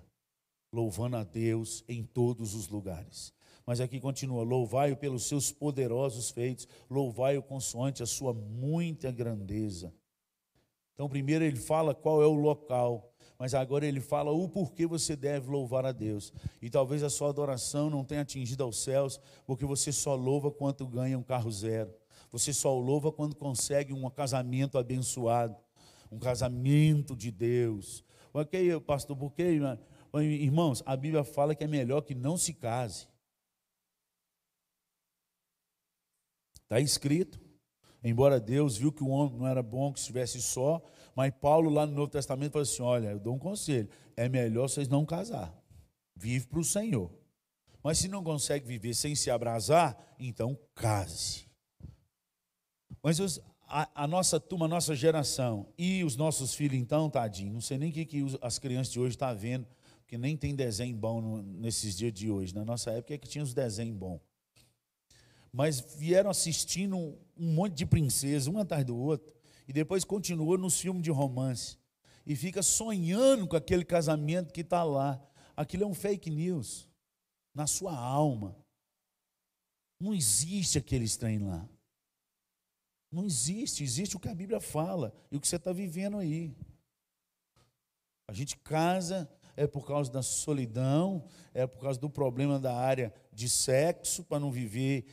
louvando 0.71 1.17
a 1.17 1.23
Deus 1.23 1.83
em 1.87 2.03
todos 2.03 2.55
os 2.55 2.67
lugares. 2.67 3.33
Mas 3.65 3.79
aqui 3.79 3.99
continua: 3.99 4.43
louvai-o 4.43 4.97
pelos 4.97 5.23
seus 5.23 5.51
poderosos 5.51 6.29
feitos, 6.29 6.67
louvai-o 6.89 7.43
consoante 7.43 8.01
a 8.01 8.05
sua 8.05 8.33
muita 8.33 9.11
grandeza. 9.11 9.93
Então, 10.93 11.09
primeiro 11.09 11.43
ele 11.43 11.57
fala 11.57 11.95
qual 11.95 12.21
é 12.21 12.27
o 12.27 12.33
local, 12.33 13.11
mas 13.39 13.53
agora 13.53 13.85
ele 13.85 13.99
fala 13.99 14.31
o 14.31 14.47
porquê 14.47 14.85
você 14.85 15.15
deve 15.15 15.49
louvar 15.49 15.85
a 15.85 15.91
Deus. 15.91 16.31
E 16.61 16.69
talvez 16.69 17.01
a 17.01 17.09
sua 17.09 17.29
adoração 17.29 17.89
não 17.89 18.03
tenha 18.03 18.21
atingido 18.21 18.63
aos 18.63 18.83
céus, 18.83 19.19
porque 19.47 19.65
você 19.65 19.91
só 19.91 20.15
louva 20.15 20.51
quando 20.51 20.87
ganha 20.87 21.17
um 21.17 21.23
carro 21.23 21.51
zero. 21.51 21.91
Você 22.31 22.53
só 22.53 22.77
louva 22.77 23.11
quando 23.11 23.35
consegue 23.35 23.91
um 23.91 24.09
casamento 24.09 24.77
abençoado, 24.77 25.55
um 26.11 26.19
casamento 26.19 27.15
de 27.15 27.31
Deus. 27.31 28.05
Ok, 28.33 28.79
pastor, 28.81 29.17
por? 29.17 29.79
Irmãos, 30.13 30.83
a 30.85 30.95
Bíblia 30.95 31.23
fala 31.23 31.55
que 31.55 31.63
é 31.63 31.67
melhor 31.67 32.01
que 32.01 32.13
não 32.13 32.37
se 32.37 32.53
case. 32.53 33.07
Está 36.63 36.79
escrito. 36.79 37.39
Embora 38.03 38.39
Deus 38.39 38.77
viu 38.77 38.91
que 38.91 39.03
o 39.03 39.09
homem 39.09 39.37
não 39.37 39.47
era 39.47 39.61
bom 39.61 39.93
que 39.93 39.99
estivesse 39.99 40.41
só, 40.41 40.81
mas 41.15 41.31
Paulo 41.39 41.69
lá 41.69 41.85
no 41.85 41.93
Novo 41.93 42.11
Testamento 42.11 42.53
falou 42.53 42.63
assim: 42.63 42.81
olha, 42.81 43.09
eu 43.09 43.19
dou 43.19 43.35
um 43.35 43.39
conselho, 43.39 43.89
é 44.15 44.27
melhor 44.27 44.67
vocês 44.67 44.87
não 44.87 45.05
casar. 45.05 45.53
Vive 46.15 46.47
para 46.47 46.59
o 46.59 46.63
Senhor. 46.63 47.11
Mas 47.83 47.99
se 47.99 48.07
não 48.07 48.23
consegue 48.23 48.65
viver 48.65 48.93
sem 48.93 49.15
se 49.15 49.29
abrasar, 49.29 49.97
então 50.19 50.57
case. 50.75 51.45
Mas 53.03 53.19
a, 53.67 54.03
a, 54.03 54.07
nossa 54.07 54.39
turma, 54.39 54.65
a 54.65 54.69
nossa 54.69 54.95
geração 54.95 55.67
e 55.77 56.03
os 56.03 56.15
nossos 56.15 56.53
filhos, 56.53 56.77
então, 56.77 57.09
tadinho, 57.09 57.53
não 57.53 57.61
sei 57.61 57.77
nem 57.77 57.89
o 57.89 57.93
que, 57.93 58.05
que 58.05 58.23
as 58.41 58.59
crianças 58.59 58.93
de 58.93 58.99
hoje 58.99 59.15
estão 59.15 59.29
tá 59.29 59.33
vendo, 59.33 59.65
porque 60.11 60.17
nem 60.17 60.35
tem 60.35 60.53
desenho 60.53 60.97
bom 60.97 61.21
no, 61.21 61.41
nesses 61.41 61.95
dias 61.95 62.11
de 62.11 62.29
hoje. 62.29 62.53
Na 62.53 62.65
nossa 62.65 62.91
época 62.91 63.13
é 63.13 63.17
que 63.17 63.29
tinha 63.29 63.41
os 63.41 63.53
desenhos 63.53 63.95
bons 63.95 64.19
mas 65.53 65.81
vieram 65.97 66.29
assistindo 66.29 66.97
um, 66.97 67.17
monte 67.35 67.75
de 67.75 67.85
princesa, 67.85 68.49
um 68.49 68.57
atrás 68.57 68.85
do 68.85 68.95
outro, 68.95 69.35
e 69.67 69.73
depois 69.73 70.05
continua 70.05 70.57
nos 70.57 70.79
filmes 70.79 71.03
de 71.03 71.11
romance, 71.11 71.77
e 72.25 72.37
fica 72.37 72.63
sonhando 72.63 73.45
com 73.45 73.57
aquele 73.57 73.83
casamento 73.83 74.53
que 74.53 74.61
está 74.61 74.81
lá. 74.83 75.21
Aquilo 75.53 75.83
é 75.83 75.87
um 75.87 75.93
fake 75.93 76.29
news, 76.29 76.87
na 77.53 77.67
sua 77.67 77.93
alma. 77.93 78.55
Não 79.99 80.13
existe 80.13 80.77
aquele 80.77 81.09
trem 81.09 81.39
lá. 81.39 81.67
Não 83.11 83.25
existe, 83.25 83.83
existe 83.83 84.15
o 84.15 84.19
que 84.21 84.29
a 84.29 84.35
Bíblia 84.35 84.61
fala 84.61 85.13
e 85.29 85.35
o 85.35 85.41
que 85.41 85.47
você 85.47 85.57
está 85.57 85.73
vivendo 85.73 86.17
aí. 86.17 86.55
A 88.25 88.31
gente 88.31 88.55
casa 88.55 89.29
é 89.55 89.67
por 89.67 89.85
causa 89.85 90.11
da 90.11 90.21
solidão, 90.21 91.23
é 91.53 91.65
por 91.67 91.79
causa 91.79 91.99
do 91.99 92.09
problema 92.09 92.59
da 92.59 92.75
área 92.75 93.13
de 93.33 93.49
sexo, 93.49 94.23
para 94.23 94.39
não 94.39 94.51
viver 94.51 95.05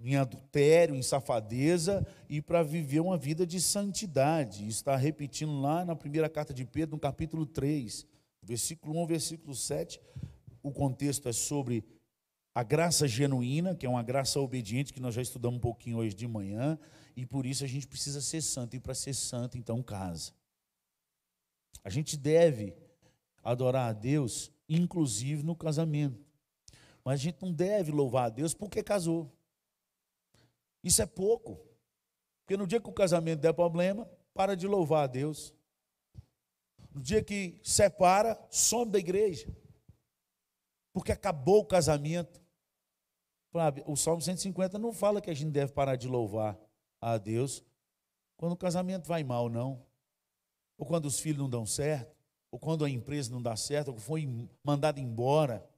em 0.00 0.16
adultério, 0.16 0.94
em 0.94 1.02
safadeza 1.02 2.06
e 2.28 2.40
para 2.40 2.62
viver 2.62 3.00
uma 3.00 3.18
vida 3.18 3.46
de 3.46 3.60
santidade. 3.60 4.66
Isso 4.66 4.78
está 4.78 4.96
repetindo 4.96 5.60
lá 5.60 5.84
na 5.84 5.96
primeira 5.96 6.28
carta 6.28 6.54
de 6.54 6.64
Pedro, 6.64 6.96
no 6.96 7.00
capítulo 7.00 7.44
3, 7.44 8.06
versículo 8.42 9.02
1, 9.02 9.06
versículo 9.06 9.54
7. 9.54 10.00
O 10.62 10.70
contexto 10.70 11.28
é 11.28 11.32
sobre 11.32 11.84
a 12.54 12.62
graça 12.62 13.06
genuína, 13.06 13.74
que 13.74 13.86
é 13.86 13.88
uma 13.88 14.02
graça 14.02 14.40
obediente, 14.40 14.92
que 14.92 15.00
nós 15.00 15.14
já 15.14 15.22
estudamos 15.22 15.58
um 15.58 15.60
pouquinho 15.60 15.98
hoje 15.98 16.14
de 16.14 16.26
manhã, 16.26 16.78
e 17.16 17.24
por 17.24 17.46
isso 17.46 17.64
a 17.64 17.68
gente 17.68 17.86
precisa 17.86 18.20
ser 18.20 18.42
santo, 18.42 18.74
e 18.74 18.80
para 18.80 18.94
ser 18.94 19.14
santo, 19.14 19.56
então, 19.56 19.82
casa. 19.82 20.32
A 21.84 21.90
gente 21.90 22.16
deve 22.16 22.74
adorar 23.50 23.88
a 23.88 23.92
Deus, 23.92 24.50
inclusive 24.68 25.42
no 25.42 25.56
casamento. 25.56 26.24
Mas 27.04 27.20
a 27.20 27.22
gente 27.22 27.40
não 27.40 27.52
deve 27.52 27.90
louvar 27.90 28.26
a 28.26 28.28
Deus 28.28 28.52
porque 28.52 28.82
casou. 28.82 29.32
Isso 30.84 31.00
é 31.00 31.06
pouco. 31.06 31.58
Porque 32.40 32.56
no 32.56 32.66
dia 32.66 32.80
que 32.80 32.88
o 32.88 32.92
casamento 32.92 33.40
der 33.40 33.54
problema, 33.54 34.08
para 34.34 34.54
de 34.54 34.66
louvar 34.66 35.04
a 35.04 35.06
Deus. 35.06 35.54
No 36.92 37.00
dia 37.00 37.22
que 37.22 37.60
separa, 37.62 38.38
some 38.50 38.90
da 38.90 38.98
igreja. 38.98 39.48
Porque 40.92 41.12
acabou 41.12 41.60
o 41.60 41.66
casamento. 41.66 42.40
O 43.86 43.96
Salmo 43.96 44.20
150 44.20 44.78
não 44.78 44.92
fala 44.92 45.20
que 45.20 45.30
a 45.30 45.34
gente 45.34 45.50
deve 45.50 45.72
parar 45.72 45.96
de 45.96 46.06
louvar 46.06 46.58
a 47.00 47.16
Deus 47.16 47.64
quando 48.36 48.52
o 48.52 48.56
casamento 48.56 49.08
vai 49.08 49.24
mal, 49.24 49.48
não. 49.48 49.84
Ou 50.76 50.86
quando 50.86 51.06
os 51.06 51.18
filhos 51.18 51.38
não 51.38 51.48
dão 51.48 51.66
certo, 51.66 52.17
ou 52.50 52.58
quando 52.58 52.84
a 52.84 52.90
empresa 52.90 53.30
não 53.30 53.42
dá 53.42 53.56
certo, 53.56 53.92
ou 53.92 53.98
foi 53.98 54.28
mandado 54.64 55.00
embora. 55.00 55.68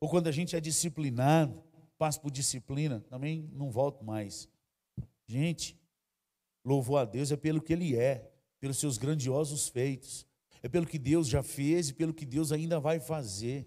Ou 0.00 0.08
quando 0.08 0.28
a 0.28 0.32
gente 0.32 0.56
é 0.56 0.60
disciplinado 0.60 1.62
passo 1.98 2.20
por 2.20 2.30
disciplina, 2.30 3.04
também 3.10 3.50
não 3.52 3.70
volto 3.70 4.04
mais. 4.04 4.48
Gente, 5.26 5.76
louvor 6.64 7.00
a 7.00 7.04
Deus 7.04 7.32
é 7.32 7.36
pelo 7.36 7.60
que 7.60 7.72
Ele 7.72 7.96
é, 7.96 8.30
pelos 8.60 8.78
seus 8.78 8.96
grandiosos 8.96 9.68
feitos, 9.68 10.26
é 10.62 10.68
pelo 10.68 10.86
que 10.86 10.98
Deus 10.98 11.26
já 11.26 11.42
fez 11.42 11.88
e 11.88 11.94
pelo 11.94 12.14
que 12.14 12.24
Deus 12.24 12.52
ainda 12.52 12.78
vai 12.78 13.00
fazer, 13.00 13.66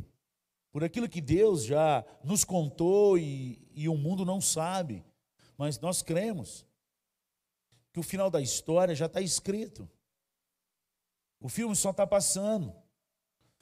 por 0.72 0.84
aquilo 0.84 1.10
que 1.10 1.20
Deus 1.20 1.66
já 1.66 2.06
nos 2.24 2.46
contou 2.46 3.18
e, 3.18 3.68
e 3.74 3.90
o 3.90 3.98
mundo 3.98 4.26
não 4.26 4.40
sabe, 4.40 5.04
mas 5.58 5.80
nós 5.80 6.02
cremos 6.02 6.66
que 7.92 8.00
o 8.00 8.04
final 8.04 8.32
da 8.32 8.42
história 8.42 8.96
já 8.96 9.06
está 9.06 9.20
escrito. 9.20 9.90
O 11.42 11.50
filme 11.50 11.76
só 11.76 11.90
está 11.90 12.06
passando. 12.06 12.74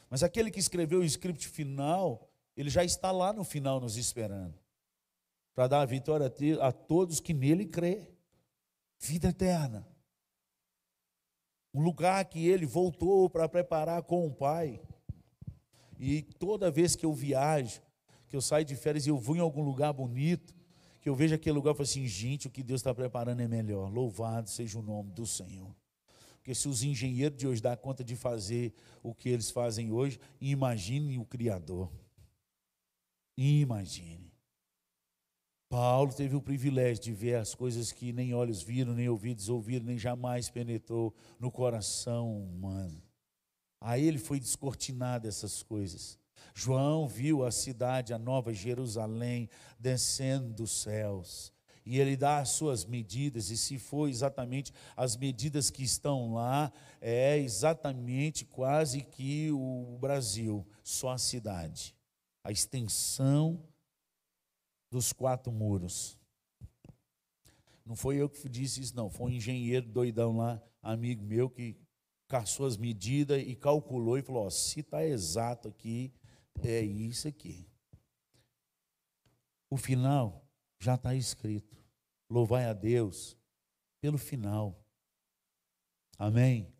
Mas 0.09 0.21
aquele 0.21 0.51
que 0.51 0.59
escreveu 0.59 0.99
o 0.99 1.05
script 1.05 1.47
final, 1.47 2.29
ele 2.55 2.69
já 2.69 2.83
está 2.83 3.09
lá 3.09 3.31
no 3.31 3.45
final 3.45 3.79
nos 3.79 3.95
esperando. 3.95 4.59
Para 5.55 5.67
dar 5.67 5.81
a 5.81 5.85
vitória 5.85 6.31
a 6.61 6.71
todos 6.73 7.21
que 7.21 7.33
nele 7.33 7.65
crê. 7.65 8.11
Vida 8.99 9.29
eterna. 9.29 9.87
Um 11.73 11.81
lugar 11.81 12.25
que 12.25 12.47
ele 12.47 12.65
voltou 12.65 13.29
para 13.29 13.47
preparar 13.47 14.03
com 14.03 14.27
o 14.27 14.33
Pai. 14.33 14.81
E 15.97 16.21
toda 16.21 16.71
vez 16.71 16.95
que 16.95 17.05
eu 17.05 17.13
viajo, 17.13 17.81
que 18.27 18.35
eu 18.35 18.41
saio 18.41 18.65
de 18.65 18.75
férias 18.75 19.05
e 19.05 19.09
eu 19.09 19.17
vou 19.17 19.37
em 19.37 19.39
algum 19.39 19.63
lugar 19.63 19.93
bonito, 19.93 20.53
que 20.99 21.07
eu 21.07 21.15
vejo 21.15 21.35
aquele 21.35 21.55
lugar 21.55 21.71
e 21.71 21.75
falo 21.75 21.83
assim, 21.83 22.07
gente, 22.07 22.47
o 22.47 22.49
que 22.49 22.63
Deus 22.63 22.81
está 22.81 22.93
preparando 22.93 23.41
é 23.41 23.47
melhor. 23.47 23.89
Louvado 23.89 24.49
seja 24.49 24.79
o 24.79 24.81
nome 24.81 25.11
do 25.11 25.25
Senhor. 25.25 25.73
Porque 26.49 26.59
se 26.59 26.67
os 26.67 26.81
engenheiros 26.81 27.37
de 27.37 27.45
hoje 27.45 27.61
dão 27.61 27.77
conta 27.77 28.03
de 28.03 28.15
fazer 28.15 28.73
o 29.03 29.13
que 29.13 29.29
eles 29.29 29.51
fazem 29.51 29.91
hoje, 29.91 30.19
imagine 30.41 31.19
o 31.19 31.23
Criador. 31.23 31.91
Imagine. 33.37 34.33
Paulo 35.69 36.11
teve 36.11 36.35
o 36.35 36.41
privilégio 36.41 37.03
de 37.03 37.13
ver 37.13 37.35
as 37.35 37.53
coisas 37.53 37.91
que 37.91 38.11
nem 38.11 38.33
olhos 38.33 38.63
viram, 38.63 38.95
nem 38.95 39.07
ouvidos 39.07 39.47
ouviram, 39.47 39.85
nem 39.85 39.99
jamais 39.99 40.49
penetrou 40.49 41.13
no 41.39 41.51
coração 41.51 42.41
humano. 42.41 42.99
Aí 43.79 44.03
ele 44.03 44.17
foi 44.17 44.39
descortinado 44.39 45.27
essas 45.27 45.61
coisas. 45.61 46.17
João 46.55 47.07
viu 47.07 47.45
a 47.45 47.51
cidade, 47.51 48.11
a 48.11 48.17
nova 48.17 48.51
Jerusalém, 48.51 49.47
descendo 49.77 50.51
dos 50.51 50.81
céus. 50.81 51.53
E 51.89 51.99
ele 51.99 52.15
dá 52.15 52.37
as 52.37 52.49
suas 52.49 52.85
medidas, 52.85 53.49
e 53.49 53.57
se 53.57 53.79
for 53.79 54.07
exatamente 54.07 54.71
as 54.95 55.17
medidas 55.17 55.69
que 55.69 55.83
estão 55.83 56.33
lá, 56.33 56.71
é 57.01 57.37
exatamente 57.37 58.45
quase 58.45 59.01
que 59.01 59.49
o 59.51 59.97
Brasil, 59.99 60.65
só 60.83 61.11
a 61.11 61.17
cidade 61.17 61.95
a 62.43 62.51
extensão 62.51 63.63
dos 64.89 65.13
quatro 65.13 65.51
muros. 65.51 66.17
Não 67.85 67.95
foi 67.95 68.17
eu 68.17 68.29
que 68.29 68.47
disse 68.49 68.81
isso, 68.81 68.95
não. 68.95 69.09
Foi 69.09 69.27
um 69.27 69.35
engenheiro 69.35 69.87
doidão 69.87 70.37
lá, 70.37 70.61
amigo 70.81 71.23
meu, 71.23 71.49
que 71.49 71.75
caçou 72.27 72.65
as 72.65 72.77
medidas 72.77 73.41
e 73.45 73.55
calculou 73.55 74.17
e 74.17 74.21
falou: 74.21 74.45
ó, 74.45 74.49
se 74.49 74.79
está 74.79 75.05
exato 75.05 75.67
aqui, 75.67 76.11
é 76.63 76.81
isso 76.81 77.27
aqui. 77.27 77.67
O 79.69 79.77
final 79.77 80.43
já 80.79 80.95
está 80.95 81.13
escrito. 81.13 81.77
Louvai 82.29 82.65
a 82.65 82.73
Deus 82.73 83.35
pelo 83.99 84.17
final. 84.17 84.79
Amém? 86.17 86.71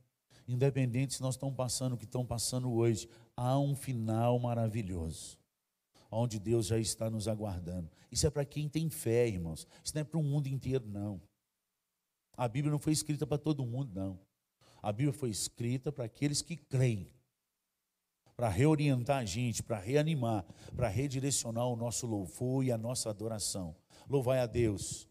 Independente 0.47 1.15
se 1.15 1.21
nós 1.21 1.35
estamos 1.35 1.55
passando 1.55 1.93
o 1.93 1.97
que 1.97 2.05
estão 2.05 2.25
passando 2.25 2.71
hoje, 2.71 3.09
há 3.35 3.57
um 3.57 3.75
final 3.75 4.37
maravilhoso, 4.39 5.37
onde 6.11 6.39
Deus 6.39 6.67
já 6.67 6.77
está 6.77 7.09
nos 7.09 7.27
aguardando. 7.27 7.89
Isso 8.11 8.27
é 8.27 8.29
para 8.29 8.45
quem 8.45 8.69
tem 8.69 8.89
fé, 8.89 9.27
irmãos. 9.27 9.67
Isso 9.83 9.93
não 9.95 10.01
é 10.01 10.03
para 10.03 10.19
o 10.19 10.23
mundo 10.23 10.47
inteiro, 10.47 10.85
não. 10.87 11.21
A 12.35 12.47
Bíblia 12.47 12.71
não 12.71 12.79
foi 12.79 12.93
escrita 12.93 13.25
para 13.25 13.37
todo 13.37 13.65
mundo, 13.65 13.91
não. 13.93 14.19
A 14.81 14.91
Bíblia 14.91 15.13
foi 15.13 15.29
escrita 15.29 15.91
para 15.91 16.05
aqueles 16.05 16.41
que 16.41 16.55
creem, 16.55 17.11
para 18.35 18.47
reorientar 18.47 19.17
a 19.17 19.25
gente, 19.25 19.61
para 19.61 19.77
reanimar, 19.77 20.45
para 20.75 20.87
redirecionar 20.87 21.65
o 21.67 21.75
nosso 21.75 22.07
louvor 22.07 22.63
e 22.63 22.71
a 22.71 22.77
nossa 22.77 23.09
adoração. 23.09 23.75
Louvai 24.07 24.39
a 24.39 24.45
Deus 24.45 25.08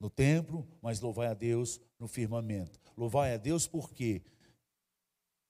no 0.00 0.10
templo, 0.10 0.66
mas 0.82 1.00
louvai 1.00 1.28
a 1.28 1.34
Deus 1.34 1.80
no 1.98 2.06
firmamento. 2.06 2.80
Louvai 2.96 3.34
a 3.34 3.36
Deus 3.36 3.66
por 3.66 3.92
quê? 3.92 4.22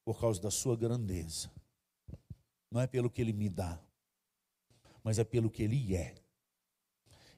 Por 0.05 0.21
causa 0.21 0.41
da 0.41 0.51
sua 0.51 0.77
grandeza. 0.77 1.51
Não 2.71 2.81
é 2.81 2.87
pelo 2.87 3.11
que 3.11 3.21
ele 3.21 3.33
me 3.33 3.49
dá, 3.49 3.81
mas 5.03 5.19
é 5.19 5.25
pelo 5.25 5.51
que 5.51 5.63
ele 5.63 5.97
é. 5.97 6.15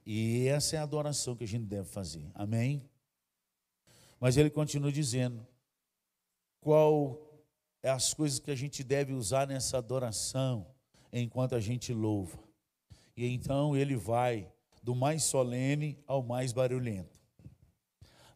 E 0.05 0.47
essa 0.49 0.77
é 0.77 0.79
a 0.79 0.83
adoração 0.83 1.37
que 1.37 1.45
a 1.45 1.49
gente 1.49 1.67
deve 1.67 1.89
fazer. 1.89 2.31
Amém? 2.35 2.89
Mas 4.21 4.37
ele 4.37 4.51
continua 4.51 4.93
dizendo: 4.93 5.47
qual 6.61 7.27
é 7.87 7.91
as 7.91 8.13
coisas 8.13 8.41
que 8.41 8.51
a 8.51 8.55
gente 8.57 8.83
deve 8.83 9.13
usar 9.13 9.47
nessa 9.47 9.79
adoração 9.79 10.67
enquanto 11.13 11.55
a 11.55 11.61
gente 11.61 11.93
louva. 11.93 12.37
E 13.17 13.27
então 13.27 13.77
ele 13.77 13.95
vai 13.95 14.53
do 14.87 14.95
mais 14.95 15.25
solene 15.25 15.99
ao 16.07 16.23
mais 16.23 16.53
barulhento. 16.53 17.21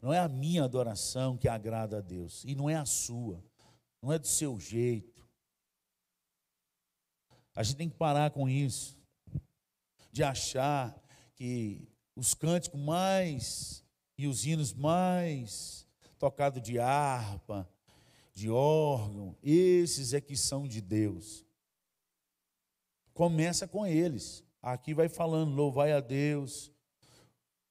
Não 0.02 0.12
é 0.12 0.18
a 0.18 0.28
minha 0.28 0.64
adoração 0.64 1.38
que 1.38 1.46
agrada 1.46 1.98
a 1.98 2.00
Deus, 2.00 2.42
e 2.44 2.56
não 2.56 2.68
é 2.68 2.74
a 2.74 2.84
sua, 2.84 3.40
não 4.02 4.12
é 4.12 4.18
do 4.18 4.26
seu 4.26 4.58
jeito. 4.58 5.24
A 7.54 7.62
gente 7.62 7.76
tem 7.76 7.88
que 7.88 7.94
parar 7.96 8.32
com 8.32 8.48
isso, 8.48 8.98
de 10.10 10.24
achar 10.24 11.00
que 11.36 11.88
os 12.16 12.34
cânticos 12.34 12.80
mais 12.80 13.84
e 14.18 14.26
os 14.26 14.44
hinos 14.44 14.74
mais 14.74 15.86
tocados 16.18 16.60
de 16.60 16.80
harpa, 16.80 17.70
de 18.34 18.50
órgão, 18.50 19.36
esses 19.40 20.14
é 20.14 20.20
que 20.20 20.36
são 20.36 20.66
de 20.66 20.80
Deus. 20.80 21.46
Começa 23.14 23.68
com 23.68 23.86
eles. 23.86 24.44
Aqui 24.62 24.92
vai 24.92 25.08
falando, 25.08 25.54
louvai 25.54 25.92
a 25.92 26.00
Deus, 26.00 26.70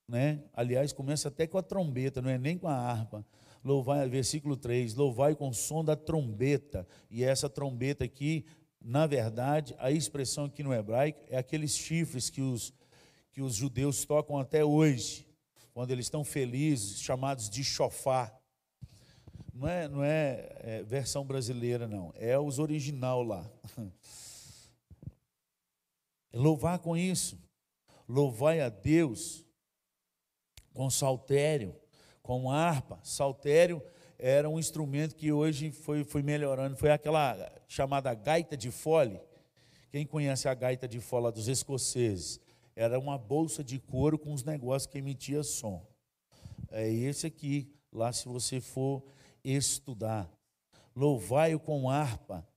né? 0.08 0.44
Aliás, 0.54 0.92
começa 0.92 1.28
até 1.28 1.46
com 1.46 1.58
a 1.58 1.64
trombeta, 1.64 2.22
não 2.22 2.30
é 2.30 2.38
nem 2.38 2.58
com 2.58 2.68
a 2.68 2.74
harpa. 2.74 3.26
Louvai, 3.64 4.08
versículo 4.10 4.56
3, 4.56 4.96
louvai 4.96 5.36
com 5.36 5.50
o 5.50 5.54
som 5.54 5.84
da 5.84 5.96
trombeta. 5.96 6.88
E 7.10 7.24
essa 7.24 7.50
trombeta 7.50 8.06
aqui, 8.06 8.46
na 8.82 9.06
verdade, 9.06 9.76
a 9.78 9.92
expressão 9.92 10.46
aqui 10.46 10.64
no 10.64 10.74
hebraico 10.74 11.22
é 11.28 11.38
aqueles 11.38 11.78
chifres 11.78 12.30
que 12.30 12.42
os, 12.42 12.74
que 13.32 13.42
os 13.42 13.56
judeus 13.56 14.06
tocam 14.06 14.38
até 14.38 14.64
hoje, 14.66 15.28
quando 15.74 15.92
eles 15.92 16.06
estão 16.06 16.24
felizes, 16.24 17.00
chamados 17.02 17.50
de 17.50 17.64
chofar 17.64 18.40
não 19.60 19.68
é, 19.68 19.88
não 19.90 20.04
é, 20.04 20.50
é 20.60 20.84
versão 20.84 21.26
brasileira, 21.26 21.86
não. 21.86 22.14
É 22.16 22.40
os 22.40 22.60
original 22.60 23.22
lá. 23.22 23.46
Louvar 26.34 26.80
com 26.80 26.96
isso. 26.96 27.38
Louvai 28.08 28.62
a 28.62 28.70
Deus 28.70 29.46
com 30.74 30.90
saltério, 30.90 31.76
com 32.22 32.50
harpa. 32.50 33.00
Saltério 33.04 33.84
era 34.18 34.50
um 34.50 34.60
instrumento 34.60 35.16
que 35.16 35.32
hoje 35.32 35.72
foi, 35.72 36.04
foi 36.04 36.22
melhorando. 36.22 36.76
Foi 36.76 36.92
aquela 36.92 37.52
chamada 37.68 38.14
gaita 38.14 38.56
de 38.56 38.72
fole. 38.72 39.20
Quem 39.92 40.06
conhece 40.06 40.48
a 40.48 40.54
gaita 40.54 40.88
de 40.88 41.00
fole 41.00 41.32
dos 41.32 41.48
escoceses? 41.48 42.40
Era 42.76 43.00
uma 43.00 43.18
bolsa 43.18 43.64
de 43.64 43.80
couro 43.80 44.18
com 44.18 44.34
os 44.34 44.44
negócios 44.44 44.92
que 44.92 45.00
emitia 45.00 45.44
som. 45.44 45.86
É 46.72 46.90
esse 46.90 47.28
aqui. 47.28 47.74
Lá, 47.92 48.14
se 48.14 48.28
você 48.28 48.62
for 48.62 49.04
estudar. 49.44 50.30
Louvai-o 50.96 51.60
com 51.60 51.90
harpa. 51.90 52.48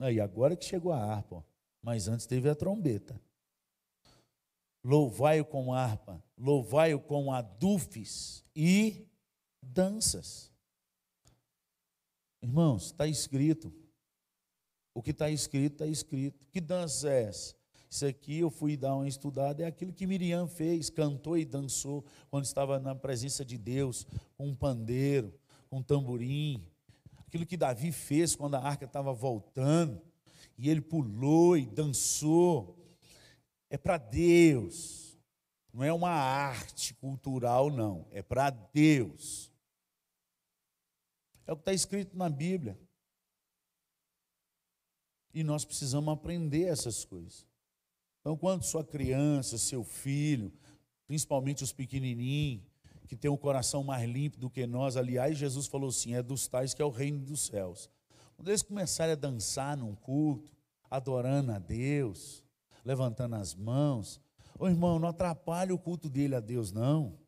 E 0.00 0.20
agora 0.20 0.54
que 0.54 0.64
chegou 0.64 0.92
a 0.92 1.02
harpa, 1.02 1.44
mas 1.86 2.08
antes 2.08 2.26
teve 2.26 2.48
a 2.48 2.54
trombeta. 2.56 3.14
Louvai-o 4.82 5.44
com 5.44 5.72
harpa, 5.72 6.20
louvai-o 6.36 6.98
com 6.98 7.32
adufes 7.32 8.44
e 8.56 9.06
danças. 9.62 10.50
Irmãos, 12.42 12.86
está 12.86 13.06
escrito. 13.06 13.72
O 14.92 15.00
que 15.00 15.12
está 15.12 15.30
escrito, 15.30 15.74
está 15.74 15.86
escrito. 15.86 16.48
Que 16.48 16.60
dança 16.60 17.08
é 17.08 17.22
essa? 17.22 17.54
Isso 17.88 18.04
aqui 18.04 18.40
eu 18.40 18.50
fui 18.50 18.76
dar 18.76 18.96
uma 18.96 19.06
estudada, 19.06 19.62
é 19.62 19.66
aquilo 19.66 19.92
que 19.92 20.08
Miriam 20.08 20.48
fez, 20.48 20.90
cantou 20.90 21.38
e 21.38 21.44
dançou 21.44 22.04
quando 22.28 22.46
estava 22.46 22.80
na 22.80 22.96
presença 22.96 23.44
de 23.44 23.56
Deus, 23.56 24.04
com 24.36 24.48
um 24.48 24.56
pandeiro, 24.56 25.32
com 25.70 25.80
tamborim, 25.80 26.66
aquilo 27.28 27.46
que 27.46 27.56
Davi 27.56 27.92
fez 27.92 28.34
quando 28.34 28.56
a 28.56 28.60
arca 28.60 28.86
estava 28.86 29.12
voltando, 29.12 30.02
e 30.58 30.68
ele 30.68 30.80
pulou 30.80 31.56
e 31.56 31.66
dançou. 31.66 32.76
É 33.68 33.76
para 33.76 33.98
Deus, 33.98 35.18
não 35.72 35.84
é 35.84 35.92
uma 35.92 36.10
arte 36.10 36.94
cultural, 36.94 37.70
não, 37.70 38.06
é 38.10 38.22
para 38.22 38.50
Deus. 38.50 39.52
É 41.46 41.52
o 41.52 41.56
que 41.56 41.62
está 41.62 41.72
escrito 41.72 42.16
na 42.16 42.28
Bíblia. 42.28 42.78
E 45.32 45.44
nós 45.44 45.64
precisamos 45.64 46.12
aprender 46.12 46.64
essas 46.64 47.04
coisas. 47.04 47.46
Então, 48.20 48.36
quando 48.36 48.64
sua 48.64 48.84
criança, 48.84 49.58
seu 49.58 49.84
filho, 49.84 50.52
principalmente 51.06 51.62
os 51.62 51.72
pequenininhos, 51.72 52.64
que 53.06 53.16
tem 53.16 53.30
um 53.30 53.36
coração 53.36 53.84
mais 53.84 54.08
limpo 54.08 54.36
do 54.38 54.50
que 54.50 54.66
nós. 54.66 54.96
Aliás, 54.96 55.38
Jesus 55.38 55.66
falou 55.66 55.88
assim: 55.88 56.14
é 56.14 56.22
dos 56.22 56.46
tais 56.46 56.74
que 56.74 56.82
é 56.82 56.84
o 56.84 56.90
reino 56.90 57.20
dos 57.20 57.46
céus. 57.46 57.88
Quando 58.36 58.48
eles 58.48 58.62
começarem 58.62 59.12
a 59.12 59.16
dançar 59.16 59.76
num 59.76 59.94
culto, 59.94 60.52
adorando 60.90 61.52
a 61.52 61.58
Deus, 61.58 62.44
levantando 62.84 63.36
as 63.36 63.54
mãos, 63.54 64.20
ô 64.58 64.68
irmão, 64.68 64.98
não 64.98 65.08
atrapalhe 65.08 65.72
o 65.72 65.78
culto 65.78 66.08
dele 66.08 66.34
a 66.34 66.40
Deus, 66.40 66.70
não. 66.70 67.18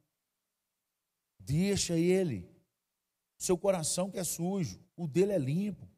Deixa 1.38 1.96
ele. 1.96 2.48
Seu 3.36 3.56
coração 3.56 4.10
que 4.10 4.18
é 4.18 4.24
sujo, 4.24 4.80
o 4.96 5.06
dele 5.06 5.32
é 5.32 5.38
limpo. 5.38 5.88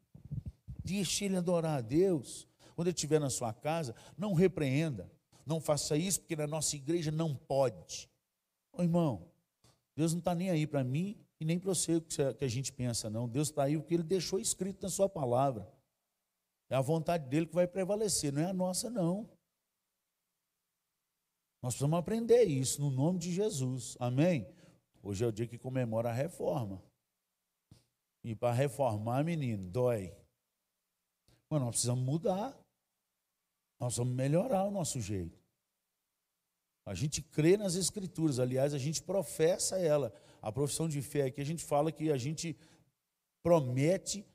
Deixa 0.83 1.25
ele 1.25 1.35
adorar 1.35 1.79
a 1.79 1.81
Deus. 1.81 2.47
Quando 2.75 2.87
ele 2.87 2.95
estiver 2.95 3.19
na 3.19 3.29
sua 3.29 3.53
casa, 3.53 3.93
não 4.17 4.33
repreenda. 4.33 5.11
Não 5.45 5.59
faça 5.59 5.97
isso, 5.97 6.21
porque 6.21 6.35
na 6.35 6.47
nossa 6.47 6.75
igreja 6.75 7.11
não 7.11 7.35
pode. 7.35 8.09
Ô 8.71 8.81
irmão, 8.81 9.27
Deus 9.95 10.13
não 10.13 10.19
está 10.19 10.33
nem 10.33 10.49
aí 10.49 10.65
para 10.65 10.83
mim 10.83 11.19
e 11.41 11.45
nem 11.45 11.57
para 11.57 11.73
você 11.73 11.99
que 12.37 12.45
a 12.45 12.47
gente 12.47 12.71
pensa, 12.71 13.09
não. 13.09 13.27
Deus 13.27 13.49
está 13.49 13.63
aí 13.63 13.75
o 13.75 13.81
que 13.81 13.95
Ele 13.95 14.03
deixou 14.03 14.39
escrito 14.39 14.83
na 14.83 14.89
Sua 14.89 15.09
palavra. 15.09 15.67
É 16.69 16.75
a 16.75 16.81
vontade 16.81 17.27
dele 17.27 17.47
que 17.47 17.55
vai 17.55 17.65
prevalecer, 17.65 18.31
não 18.31 18.43
é 18.43 18.45
a 18.45 18.53
nossa, 18.53 18.91
não. 18.91 19.27
Nós 21.59 21.73
precisamos 21.73 21.97
aprender 21.97 22.43
isso 22.43 22.79
no 22.79 22.91
nome 22.91 23.17
de 23.17 23.31
Jesus. 23.31 23.97
Amém? 23.99 24.47
Hoje 25.01 25.23
é 25.23 25.27
o 25.27 25.31
dia 25.31 25.47
que 25.47 25.57
comemora 25.57 26.09
a 26.09 26.13
reforma. 26.13 26.79
E 28.23 28.35
para 28.35 28.53
reformar, 28.53 29.23
menino, 29.23 29.67
dói. 29.67 30.15
Mas 31.49 31.59
nós 31.59 31.71
precisamos 31.71 32.05
mudar. 32.05 32.51
Nós 33.79 33.95
precisamos 33.95 34.13
melhorar 34.13 34.65
o 34.65 34.71
nosso 34.71 35.01
jeito. 35.01 35.41
A 36.85 36.93
gente 36.93 37.23
crê 37.23 37.57
nas 37.57 37.73
Escrituras, 37.73 38.37
aliás, 38.37 38.75
a 38.75 38.77
gente 38.77 39.01
professa 39.01 39.79
ela. 39.79 40.13
A 40.41 40.51
profissão 40.51 40.89
de 40.89 41.01
fé 41.01 41.23
aqui, 41.23 41.39
a 41.39 41.45
gente 41.45 41.63
fala 41.63 41.91
que 41.91 42.11
a 42.11 42.17
gente 42.17 42.57
promete 43.43 44.25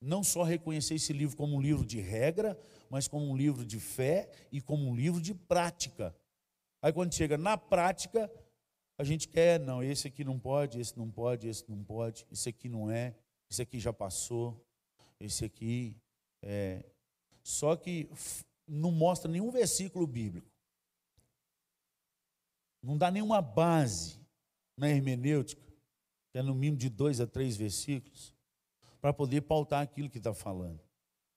não 0.00 0.24
só 0.24 0.42
reconhecer 0.42 0.94
esse 0.94 1.12
livro 1.12 1.36
como 1.36 1.56
um 1.56 1.60
livro 1.60 1.84
de 1.84 2.00
regra, 2.00 2.58
mas 2.88 3.06
como 3.06 3.26
um 3.26 3.36
livro 3.36 3.64
de 3.64 3.78
fé 3.78 4.30
e 4.50 4.60
como 4.60 4.88
um 4.88 4.94
livro 4.94 5.20
de 5.20 5.34
prática. 5.34 6.16
Aí 6.82 6.92
quando 6.92 7.14
chega 7.14 7.36
na 7.36 7.56
prática, 7.56 8.30
a 8.98 9.04
gente 9.04 9.28
quer, 9.28 9.60
não, 9.60 9.82
esse 9.82 10.08
aqui 10.08 10.24
não 10.24 10.38
pode, 10.38 10.80
esse 10.80 10.98
não 10.98 11.10
pode, 11.10 11.48
esse 11.48 11.68
não 11.68 11.82
pode, 11.84 12.26
esse 12.30 12.48
aqui 12.48 12.68
não 12.68 12.90
é, 12.90 13.14
esse 13.50 13.62
aqui 13.62 13.78
já 13.78 13.92
passou, 13.92 14.64
esse 15.18 15.44
aqui 15.44 15.96
é. 16.42 16.84
Só 17.42 17.76
que 17.76 18.10
não 18.66 18.90
mostra 18.90 19.30
nenhum 19.30 19.50
versículo 19.50 20.06
bíblico. 20.06 20.50
Não 22.82 22.96
dá 22.96 23.10
nenhuma 23.10 23.42
base 23.42 24.19
na 24.80 24.88
hermenêutica, 24.88 25.62
que 26.32 26.38
é 26.38 26.42
no 26.42 26.54
mínimo 26.54 26.78
de 26.78 26.88
dois 26.88 27.20
a 27.20 27.26
três 27.26 27.54
versículos, 27.54 28.34
para 28.98 29.12
poder 29.12 29.42
pautar 29.42 29.82
aquilo 29.82 30.08
que 30.08 30.16
está 30.16 30.32
falando. 30.32 30.80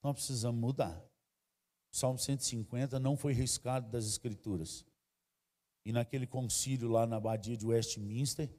Nós 0.01 0.13
precisamos 0.13 0.59
mudar. 0.59 0.97
O 1.91 1.95
Salmo 1.95 2.17
150 2.17 2.99
não 3.01 3.17
foi 3.17 3.33
riscado 3.33 3.91
das 3.91 4.05
Escrituras. 4.05 4.85
E 5.85 5.91
naquele 5.91 6.25
concílio 6.25 6.87
lá 6.87 7.05
na 7.05 7.17
abadia 7.17 7.57
de 7.57 7.65
Westminster, 7.65 8.49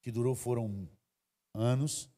que 0.00 0.12
durou 0.12 0.36
foram 0.36 0.88
anos, 1.52 2.08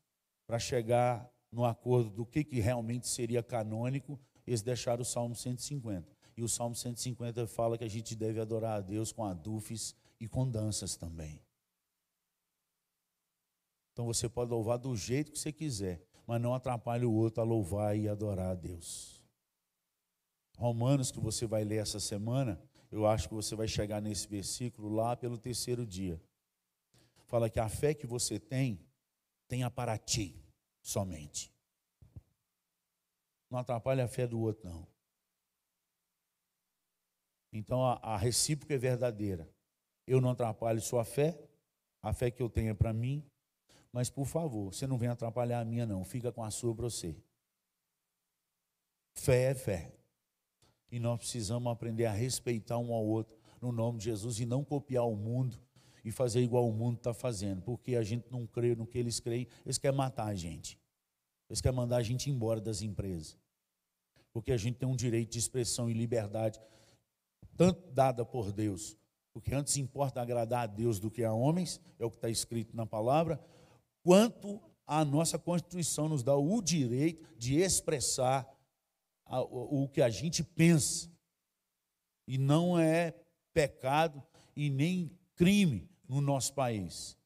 para 0.46 0.58
chegar 0.58 1.26
no 1.50 1.64
acordo 1.64 2.10
do 2.10 2.26
que, 2.26 2.44
que 2.44 2.60
realmente 2.60 3.08
seria 3.08 3.42
canônico, 3.42 4.20
eles 4.46 4.60
deixaram 4.60 5.00
o 5.00 5.06
Salmo 5.06 5.34
150. 5.34 6.14
E 6.36 6.42
o 6.42 6.48
Salmo 6.48 6.74
150 6.74 7.46
fala 7.46 7.78
que 7.78 7.84
a 7.84 7.88
gente 7.88 8.14
deve 8.14 8.40
adorar 8.40 8.76
a 8.76 8.80
Deus 8.82 9.10
com 9.10 9.24
adufes 9.24 9.94
e 10.20 10.28
com 10.28 10.46
danças 10.46 10.96
também. 10.96 11.43
Então 13.94 14.04
você 14.04 14.28
pode 14.28 14.50
louvar 14.50 14.76
do 14.76 14.94
jeito 14.96 15.30
que 15.30 15.38
você 15.38 15.52
quiser, 15.52 16.02
mas 16.26 16.40
não 16.40 16.52
atrapalhe 16.52 17.06
o 17.06 17.12
outro 17.12 17.40
a 17.40 17.44
louvar 17.44 17.96
e 17.96 18.08
adorar 18.08 18.50
a 18.50 18.54
Deus. 18.54 19.22
Romanos, 20.58 21.12
que 21.12 21.20
você 21.20 21.46
vai 21.46 21.62
ler 21.62 21.76
essa 21.76 22.00
semana, 22.00 22.60
eu 22.90 23.06
acho 23.06 23.28
que 23.28 23.34
você 23.34 23.54
vai 23.54 23.68
chegar 23.68 24.02
nesse 24.02 24.26
versículo 24.26 24.92
lá 24.92 25.16
pelo 25.16 25.38
terceiro 25.38 25.86
dia. 25.86 26.20
Fala 27.26 27.48
que 27.48 27.60
a 27.60 27.68
fé 27.68 27.94
que 27.94 28.04
você 28.04 28.40
tem, 28.40 28.84
tenha 29.46 29.70
para 29.70 29.96
ti 29.96 30.44
somente. 30.82 31.54
Não 33.48 33.60
atrapalha 33.60 34.04
a 34.04 34.08
fé 34.08 34.26
do 34.26 34.40
outro, 34.40 34.68
não. 34.68 34.88
Então 37.52 37.86
a, 37.86 37.94
a 38.02 38.16
recíproca 38.16 38.74
é 38.74 38.78
verdadeira. 38.78 39.48
Eu 40.04 40.20
não 40.20 40.30
atrapalho 40.30 40.80
sua 40.80 41.04
fé, 41.04 41.40
a 42.02 42.12
fé 42.12 42.28
que 42.28 42.42
eu 42.42 42.50
tenho 42.50 42.70
é 42.70 42.74
para 42.74 42.92
mim, 42.92 43.24
mas 43.94 44.10
por 44.10 44.26
favor, 44.26 44.74
você 44.74 44.88
não 44.88 44.98
vem 44.98 45.08
atrapalhar 45.08 45.60
a 45.60 45.64
minha, 45.64 45.86
não. 45.86 46.02
Fica 46.02 46.32
com 46.32 46.42
a 46.42 46.50
sua 46.50 46.74
para 46.74 46.90
você. 46.90 47.14
Fé 49.12 49.52
é 49.52 49.54
fé. 49.54 49.94
E 50.90 50.98
nós 50.98 51.16
precisamos 51.18 51.72
aprender 51.72 52.04
a 52.06 52.10
respeitar 52.10 52.76
um 52.76 52.92
ao 52.92 53.06
outro 53.06 53.38
no 53.60 53.70
nome 53.70 53.98
de 53.98 54.06
Jesus 54.06 54.40
e 54.40 54.44
não 54.44 54.64
copiar 54.64 55.06
o 55.06 55.14
mundo 55.14 55.56
e 56.04 56.10
fazer 56.10 56.40
igual 56.40 56.68
o 56.68 56.72
mundo 56.72 56.96
está 56.96 57.14
fazendo, 57.14 57.62
porque 57.62 57.94
a 57.94 58.02
gente 58.02 58.26
não 58.32 58.48
crê 58.48 58.74
no 58.74 58.84
que 58.84 58.98
eles 58.98 59.20
creem, 59.20 59.46
eles 59.64 59.78
querem 59.78 59.96
matar 59.96 60.26
a 60.26 60.34
gente. 60.34 60.76
Eles 61.48 61.60
querem 61.60 61.76
mandar 61.76 61.98
a 61.98 62.02
gente 62.02 62.28
embora 62.28 62.60
das 62.60 62.82
empresas. 62.82 63.38
Porque 64.32 64.50
a 64.50 64.56
gente 64.56 64.76
tem 64.76 64.88
um 64.88 64.96
direito 64.96 65.30
de 65.30 65.38
expressão 65.38 65.88
e 65.88 65.94
liberdade, 65.94 66.60
tanto 67.56 67.92
dada 67.92 68.24
por 68.24 68.50
Deus, 68.50 68.98
porque 69.32 69.54
antes 69.54 69.76
importa 69.76 70.20
agradar 70.20 70.64
a 70.64 70.66
Deus 70.66 70.98
do 70.98 71.12
que 71.12 71.22
a 71.22 71.32
homens, 71.32 71.80
é 71.96 72.04
o 72.04 72.10
que 72.10 72.16
está 72.16 72.28
escrito 72.28 72.74
na 72.74 72.84
palavra, 72.84 73.40
quanto 74.04 74.60
a 74.86 75.02
nossa 75.04 75.38
Constituição 75.38 76.08
nos 76.08 76.22
dá 76.22 76.36
o 76.36 76.62
direito 76.62 77.26
de 77.38 77.56
expressar 77.56 78.46
o 79.26 79.88
que 79.88 80.02
a 80.02 80.10
gente 80.10 80.44
pensa. 80.44 81.10
E 82.28 82.38
não 82.38 82.78
é 82.78 83.14
pecado 83.52 84.22
e 84.54 84.68
nem 84.68 85.10
crime 85.34 85.88
no 86.06 86.20
nosso 86.20 86.52
país. 86.52 87.16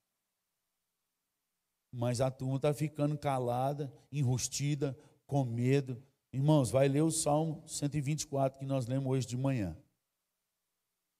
Mas 1.90 2.20
a 2.20 2.30
turma 2.30 2.56
está 2.56 2.72
ficando 2.72 3.18
calada, 3.18 3.92
enrustida, 4.12 4.96
com 5.26 5.44
medo. 5.44 6.00
Irmãos, 6.32 6.70
vai 6.70 6.86
ler 6.86 7.02
o 7.02 7.10
Salmo 7.10 7.62
124 7.66 8.58
que 8.58 8.64
nós 8.64 8.86
lemos 8.86 9.10
hoje 9.10 9.26
de 9.26 9.36
manhã. 9.36 9.76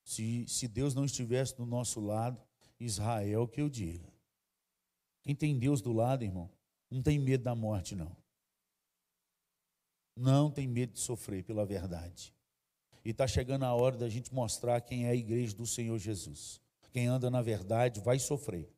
Se, 0.04 0.46
se 0.46 0.68
Deus 0.68 0.94
não 0.94 1.04
estivesse 1.04 1.56
do 1.56 1.66
nosso 1.66 2.00
lado, 2.00 2.40
Israel 2.78 3.48
que 3.48 3.60
eu 3.60 3.68
diga. 3.68 4.17
Quem 5.28 5.36
tem 5.36 5.58
Deus 5.58 5.82
do 5.82 5.92
lado, 5.92 6.24
irmão, 6.24 6.50
não 6.90 7.02
tem 7.02 7.18
medo 7.18 7.44
da 7.44 7.54
morte, 7.54 7.94
não. 7.94 8.16
Não 10.16 10.50
tem 10.50 10.66
medo 10.66 10.94
de 10.94 11.00
sofrer 11.00 11.44
pela 11.44 11.66
verdade. 11.66 12.34
E 13.04 13.10
está 13.10 13.26
chegando 13.26 13.64
a 13.64 13.74
hora 13.74 13.98
da 13.98 14.08
gente 14.08 14.32
mostrar 14.32 14.80
quem 14.80 15.04
é 15.04 15.10
a 15.10 15.14
igreja 15.14 15.54
do 15.54 15.66
Senhor 15.66 15.98
Jesus. 15.98 16.62
Quem 16.90 17.08
anda 17.08 17.30
na 17.30 17.42
verdade 17.42 18.00
vai 18.00 18.18
sofrer. 18.18 18.72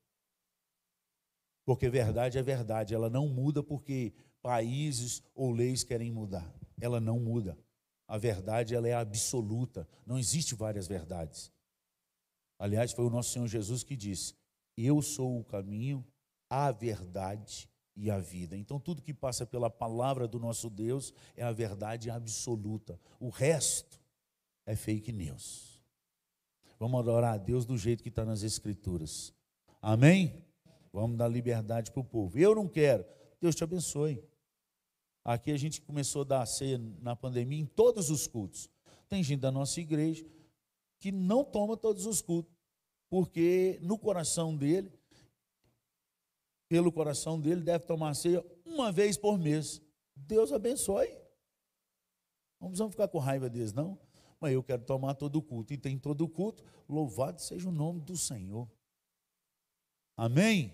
Porque 1.65 1.89
verdade 1.89 2.37
é 2.37 2.43
verdade, 2.43 2.97
ela 2.97 3.09
não 3.09 3.29
muda 3.29 3.63
porque 3.63 4.13
países 4.43 5.23
ou 5.33 5.53
leis 5.53 5.85
querem 5.85 6.11
mudar. 6.11 6.53
Ela 6.81 6.99
não 6.99 7.21
muda. 7.21 7.57
A 8.09 8.19
verdade 8.19 8.75
ela 8.75 8.89
é 8.89 8.95
absoluta, 8.95 9.89
não 10.05 10.19
existe 10.19 10.57
várias 10.57 10.89
verdades. 10.89 11.53
Aliás, 12.59 12.91
foi 12.91 13.05
o 13.05 13.11
nosso 13.11 13.31
Senhor 13.31 13.47
Jesus 13.47 13.85
que 13.85 13.95
disse: 13.95 14.35
"Eu 14.77 15.01
sou 15.01 15.39
o 15.39 15.45
caminho, 15.45 16.05
a 16.51 16.71
verdade 16.73 17.71
e 17.97 18.11
a 18.11 18.19
vida". 18.19 18.57
Então 18.57 18.79
tudo 18.79 19.01
que 19.01 19.15
passa 19.15 19.47
pela 19.47 19.71
palavra 19.71 20.29
do 20.29 20.39
nosso 20.39 20.69
Deus 20.69 21.15
é 21.37 21.43
a 21.43 21.53
verdade 21.53 22.11
absoluta. 22.11 23.01
O 23.19 23.31
resto 23.31 23.99
é 24.67 24.77
fake 24.77 25.13
news. 25.13 25.81
Vamos 26.79 27.01
adorar 27.01 27.35
a 27.35 27.39
Deus 27.39 27.65
do 27.65 27.79
jeito 27.79 28.03
que 28.03 28.09
está 28.09 28.25
nas 28.25 28.43
Escrituras. 28.43 29.33
Amém? 29.81 30.45
Vamos 30.93 31.17
dar 31.17 31.29
liberdade 31.29 31.91
para 31.91 32.01
o 32.01 32.05
povo. 32.05 32.39
Eu 32.39 32.55
não 32.55 32.67
quero. 32.67 33.05
Deus 33.41 33.55
te 33.55 33.63
abençoe. 33.63 34.23
Aqui 35.25 35.53
a 35.53 35.57
gente 35.57 35.81
começou 35.83 36.23
a 36.23 36.25
dar 36.25 36.47
ceia 36.47 36.79
na 37.01 37.15
pandemia 37.15 37.61
em 37.61 37.67
todos 37.67 38.11
os 38.11 38.27
cultos. 38.27 38.69
Tem 39.09 39.23
gente 39.23 39.41
da 39.41 39.51
nossa 39.51 39.81
igreja 39.81 40.25
que 40.99 41.13
não 41.13 41.45
toma 41.45 41.77
todos 41.77 42.07
os 42.07 42.21
cultos, 42.21 42.55
porque 43.09 43.79
no 43.83 43.99
coração 43.99 44.57
dele, 44.57 44.93
pelo 46.71 46.91
coração 46.91 47.39
dele, 47.39 47.61
deve 47.61 47.85
tomar 47.85 48.15
ceia 48.15 48.43
uma 48.65 48.91
vez 48.91 49.19
por 49.19 49.39
mês. 49.39 49.83
Deus 50.17 50.53
abençoe. 50.53 51.11
Não 52.59 52.69
precisamos 52.69 52.95
ficar 52.95 53.09
com 53.09 53.19
raiva 53.19 53.51
deles, 53.51 53.75
não 53.75 53.99
mas 54.41 54.55
eu 54.55 54.63
quero 54.63 54.83
tomar 54.83 55.15
todo 55.15 55.37
o 55.37 55.43
culto. 55.43 55.75
E 55.75 55.77
tem 55.77 55.99
todo 55.99 56.23
o 56.23 56.29
culto, 56.29 56.65
louvado 56.89 57.41
seja 57.41 57.69
o 57.69 57.73
nome 57.73 58.01
do 58.01 58.17
Senhor. 58.17 58.67
Amém? 60.17 60.73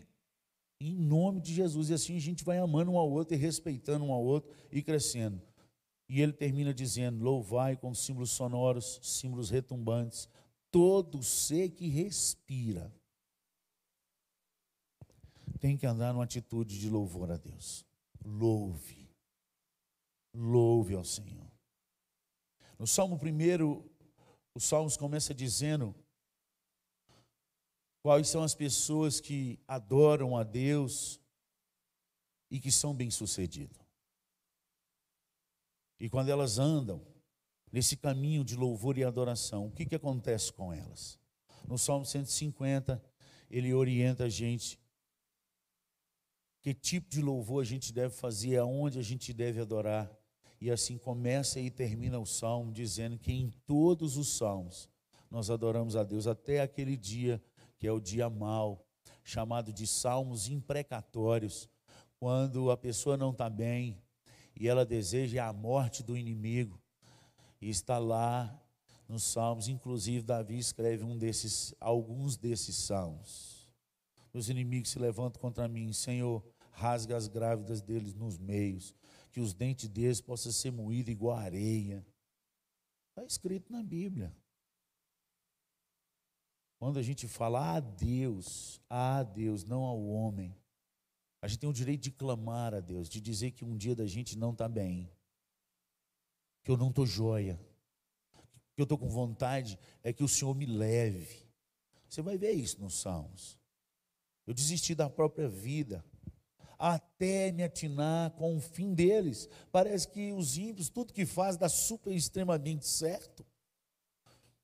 Em 0.81 0.95
nome 0.95 1.41
de 1.41 1.53
Jesus. 1.53 1.91
E 1.91 1.95
assim 1.95 2.17
a 2.17 2.21
gente 2.21 2.45
vai 2.45 2.59
amando 2.59 2.93
um 2.93 2.99
ao 2.99 3.11
outro 3.11 3.35
e 3.35 3.39
respeitando 3.39 4.05
um 4.05 4.13
ao 4.13 4.25
outro 4.25 4.55
e 4.71 4.83
crescendo. 4.83 5.43
E 6.09 6.21
ele 6.21 6.33
termina 6.33 6.73
dizendo: 6.73 7.25
Louvai 7.25 7.77
com 7.77 7.93
símbolos 7.93 8.31
sonoros, 8.31 9.01
símbolos 9.03 9.51
retumbantes, 9.51 10.29
todo 10.71 11.23
ser 11.23 11.71
que 11.71 11.89
respira. 11.89 12.95
Tem 15.67 15.77
que 15.77 15.85
andar 15.85 16.13
numa 16.13 16.23
atitude 16.23 16.79
de 16.79 16.89
louvor 16.89 17.29
a 17.29 17.37
Deus. 17.37 17.85
Louve. 18.25 19.11
Louve 20.33 20.95
ao 20.95 21.03
Senhor. 21.03 21.51
No 22.79 22.87
Salmo 22.87 23.17
1, 23.21 23.85
os 24.55 24.63
Salmos 24.63 24.97
começa 24.97 25.35
dizendo 25.35 25.93
quais 28.01 28.29
são 28.29 28.45
as 28.45 28.55
pessoas 28.55 29.19
que 29.19 29.59
adoram 29.67 30.37
a 30.37 30.45
Deus 30.45 31.21
e 32.49 32.61
que 32.61 32.71
são 32.71 32.95
bem-sucedidas. 32.95 33.85
E 35.99 36.09
quando 36.09 36.29
elas 36.29 36.61
andam 36.61 37.05
nesse 37.73 37.97
caminho 37.97 38.45
de 38.45 38.55
louvor 38.55 38.99
e 38.99 39.03
adoração, 39.03 39.67
o 39.67 39.73
que, 39.73 39.85
que 39.85 39.97
acontece 39.97 40.53
com 40.53 40.73
elas? 40.73 41.19
No 41.67 41.77
Salmo 41.77 42.07
150, 42.07 43.03
ele 43.51 43.75
orienta 43.75 44.27
a 44.27 44.29
gente 44.29 44.86
que 46.67 46.75
tipo 46.75 47.09
de 47.09 47.23
louvor 47.23 47.63
a 47.63 47.65
gente 47.65 47.93
deve 47.93 48.13
fazer, 48.13 48.57
aonde 48.57 48.99
a 48.99 49.03
gente 49.03 49.33
deve 49.33 49.61
adorar. 49.61 50.11
E 50.61 50.69
assim 50.69 50.99
começa 50.99 51.61
e 51.61 51.71
termina 51.71 52.19
o 52.19 52.27
salmo 52.27 52.73
dizendo 52.73 53.17
que 53.17 53.33
em 53.33 53.51
todos 53.65 54.17
os 54.17 54.37
salmos 54.37 54.91
nós 55.31 55.49
adoramos 55.49 55.95
a 55.95 56.03
Deus 56.03 56.27
até 56.27 56.61
aquele 56.61 56.97
dia 56.97 57.41
que 57.79 57.87
é 57.87 57.93
o 57.93 58.01
dia 58.01 58.29
mau, 58.29 58.85
chamado 59.23 59.73
de 59.73 59.87
salmos 59.87 60.49
imprecatórios, 60.49 61.69
quando 62.19 62.69
a 62.73 62.77
pessoa 62.77 63.17
não 63.17 63.31
está 63.31 63.49
bem 63.49 63.97
e 64.59 64.67
ela 64.67 64.85
deseja 64.85 65.47
a 65.47 65.53
morte 65.53 66.03
do 66.03 66.17
inimigo. 66.17 66.83
E 67.61 67.71
está 67.71 67.97
lá 67.97 68.61
nos 69.09 69.23
salmos, 69.23 69.69
inclusive 69.69 70.27
Davi 70.27 70.59
escreve 70.59 71.05
um 71.05 71.17
desses, 71.17 71.73
alguns 71.79 72.37
desses 72.37 72.75
salmos. 72.75 73.69
Os 74.33 74.51
inimigos 74.51 74.91
se 74.91 74.99
levantam 74.99 75.41
contra 75.41 75.69
mim, 75.69 75.93
Senhor, 75.93 76.43
rasga 76.77 77.17
as 77.17 77.27
grávidas 77.27 77.81
deles 77.81 78.15
nos 78.15 78.39
meios 78.39 78.95
que 79.37 79.41
os 79.41 79.53
dentes 79.53 79.89
deles 79.89 80.21
possam 80.21 80.51
ser 80.51 80.71
moídos 80.71 81.13
igual 81.13 81.37
areia. 81.37 82.07
Está 83.11 83.23
escrito 83.25 83.71
na 83.73 83.83
Bíblia. 83.83 84.35
Quando 86.79 86.99
a 86.99 87.03
gente 87.03 87.27
fala 87.27 87.77
a 87.77 87.81
Deus, 87.81 88.81
a 88.89 89.23
Deus, 89.23 89.65
não 89.65 89.83
ao 89.83 90.03
homem, 90.07 90.57
a 91.43 91.49
gente 91.49 91.61
tem 91.61 91.69
o 91.69 91.73
direito 91.73 92.03
de 92.03 92.11
clamar 92.11 92.73
a 92.73 92.81
Deus, 92.81 93.11
de 93.11 93.21
dizer 93.21 93.51
que 93.51 93.65
um 93.65 93.77
dia 93.77 93.95
da 93.95 94.07
gente 94.07 94.39
não 94.39 94.53
está 94.53 94.69
bem, 94.69 95.11
que 96.63 96.71
eu 96.71 96.77
não 96.79 96.89
estou 96.89 97.05
joia, 97.05 97.61
que 98.75 98.81
eu 98.81 98.85
estou 98.85 98.97
com 98.97 99.09
vontade 99.09 99.79
é 100.03 100.13
que 100.13 100.25
o 100.25 100.29
Senhor 100.29 100.55
me 100.55 100.67
leve. 100.67 101.47
Você 102.09 102.23
vai 102.23 102.39
ver 102.39 102.53
isso 102.53 102.81
nos 102.81 102.95
Salmos. 103.01 103.59
Eu 104.47 104.55
desisti 104.55 104.95
da 104.95 105.11
própria 105.11 105.47
vida, 105.47 106.03
até 106.79 107.53
me 107.53 107.63
atinar 107.63 108.31
com 108.33 108.57
o 108.57 108.61
fim 108.61 108.95
deles. 108.95 109.49
Parece 109.73 110.09
que 110.09 110.33
os 110.33 110.57
ímpios, 110.59 110.89
tudo 110.89 111.13
que 111.13 111.25
faz, 111.25 111.57
dá 111.57 111.69
super 111.69 112.13
extremamente 112.13 112.87
certo. 112.87 113.45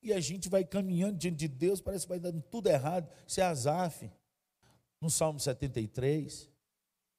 E 0.03 0.13
a 0.13 0.21
gente 0.21 0.49
vai 0.49 0.65
caminhando 0.65 1.17
diante 1.17 1.37
de 1.37 1.49
Deus, 1.49 1.81
parece 1.81 2.05
que 2.05 2.11
vai 2.11 2.19
dando 2.19 2.43
tudo 2.43 2.69
errado. 2.69 3.09
Isso 3.27 3.41
é 3.41 3.45
Azaf, 3.45 4.11
no 5.01 5.09
Salmo 5.09 5.39
73. 5.39 6.51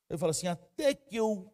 Ele 0.10 0.20
fala 0.20 0.32
assim: 0.32 0.48
até 0.48 0.94
que 0.94 1.16
eu 1.16 1.52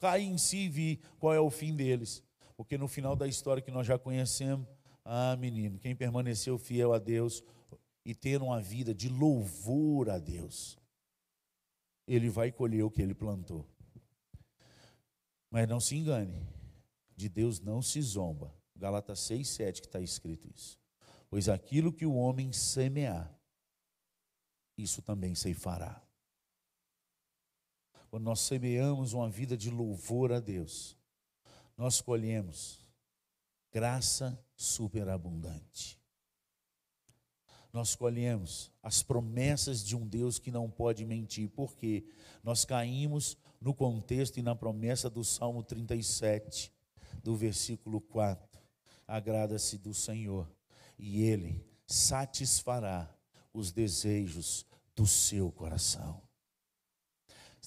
caí 0.00 0.24
em 0.24 0.38
si 0.38 0.58
e 0.58 0.68
vi 0.68 1.00
qual 1.18 1.34
é 1.34 1.40
o 1.40 1.50
fim 1.50 1.74
deles. 1.74 2.22
Porque 2.56 2.78
no 2.78 2.88
final 2.88 3.14
da 3.14 3.26
história 3.26 3.62
que 3.62 3.70
nós 3.70 3.86
já 3.86 3.98
conhecemos, 3.98 4.66
ah, 5.04 5.36
menino, 5.36 5.78
quem 5.78 5.94
permaneceu 5.94 6.56
fiel 6.56 6.92
a 6.92 6.98
Deus 6.98 7.42
e 8.04 8.14
ter 8.14 8.40
uma 8.40 8.60
vida 8.60 8.94
de 8.94 9.08
louvor 9.08 10.08
a 10.08 10.18
Deus, 10.18 10.78
ele 12.06 12.28
vai 12.28 12.52
colher 12.52 12.82
o 12.82 12.90
que 12.90 13.02
ele 13.02 13.14
plantou. 13.14 13.68
Mas 15.50 15.68
não 15.68 15.80
se 15.80 15.96
engane, 15.96 16.46
de 17.16 17.28
Deus 17.28 17.60
não 17.60 17.80
se 17.80 18.00
zomba. 18.02 18.54
Galatas 18.76 19.20
6, 19.20 19.48
7 19.48 19.80
que 19.80 19.86
está 19.86 20.00
escrito 20.00 20.48
isso. 20.54 20.78
Pois 21.30 21.48
aquilo 21.48 21.92
que 21.92 22.04
o 22.04 22.14
homem 22.14 22.52
semear, 22.52 23.32
isso 24.76 25.00
também 25.00 25.34
se 25.34 25.54
fará. 25.54 26.02
Quando 28.10 28.24
nós 28.24 28.40
semeamos 28.40 29.12
uma 29.12 29.28
vida 29.28 29.56
de 29.56 29.70
louvor 29.70 30.32
a 30.32 30.40
Deus, 30.40 30.96
nós 31.76 32.00
colhemos 32.00 32.84
graça 33.72 34.40
superabundante. 34.54 36.00
Nós 37.74 37.96
colhemos 37.96 38.70
as 38.80 39.02
promessas 39.02 39.84
de 39.84 39.96
um 39.96 40.06
Deus 40.06 40.38
que 40.38 40.52
não 40.52 40.70
pode 40.70 41.04
mentir, 41.04 41.50
porque 41.50 42.04
nós 42.40 42.64
caímos 42.64 43.36
no 43.60 43.74
contexto 43.74 44.38
e 44.38 44.42
na 44.42 44.54
promessa 44.54 45.10
do 45.10 45.24
Salmo 45.24 45.60
37, 45.60 46.72
do 47.24 47.34
versículo 47.34 48.00
4. 48.00 48.60
Agrada-se 49.08 49.76
do 49.76 49.92
Senhor, 49.92 50.48
e 50.96 51.24
Ele 51.24 51.66
satisfará 51.84 53.12
os 53.52 53.72
desejos 53.72 54.64
do 54.94 55.04
seu 55.04 55.50
coração 55.50 56.23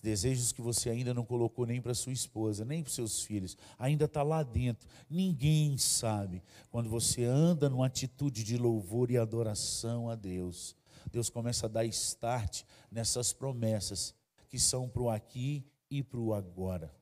desejos 0.01 0.51
que 0.51 0.61
você 0.61 0.89
ainda 0.89 1.13
não 1.13 1.25
colocou 1.25 1.65
nem 1.65 1.81
para 1.81 1.93
sua 1.93 2.13
esposa, 2.13 2.65
nem 2.65 2.83
para 2.83 2.91
seus 2.91 3.21
filhos, 3.21 3.57
ainda 3.77 4.05
está 4.05 4.23
lá 4.23 4.43
dentro. 4.43 4.87
Ninguém 5.09 5.77
sabe. 5.77 6.43
Quando 6.69 6.89
você 6.89 7.23
anda 7.23 7.69
numa 7.69 7.85
atitude 7.85 8.43
de 8.43 8.57
louvor 8.57 9.11
e 9.11 9.17
adoração 9.17 10.09
a 10.09 10.15
Deus, 10.15 10.75
Deus 11.11 11.29
começa 11.29 11.65
a 11.65 11.69
dar 11.69 11.85
start 11.85 12.63
nessas 12.91 13.33
promessas 13.33 14.13
que 14.49 14.59
são 14.59 14.87
para 14.87 15.01
o 15.01 15.09
aqui 15.09 15.65
e 15.89 16.03
para 16.03 16.19
o 16.19 16.33
agora. 16.33 16.93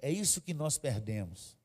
É 0.00 0.10
isso 0.10 0.40
que 0.40 0.54
nós 0.54 0.78
perdemos. 0.78 1.56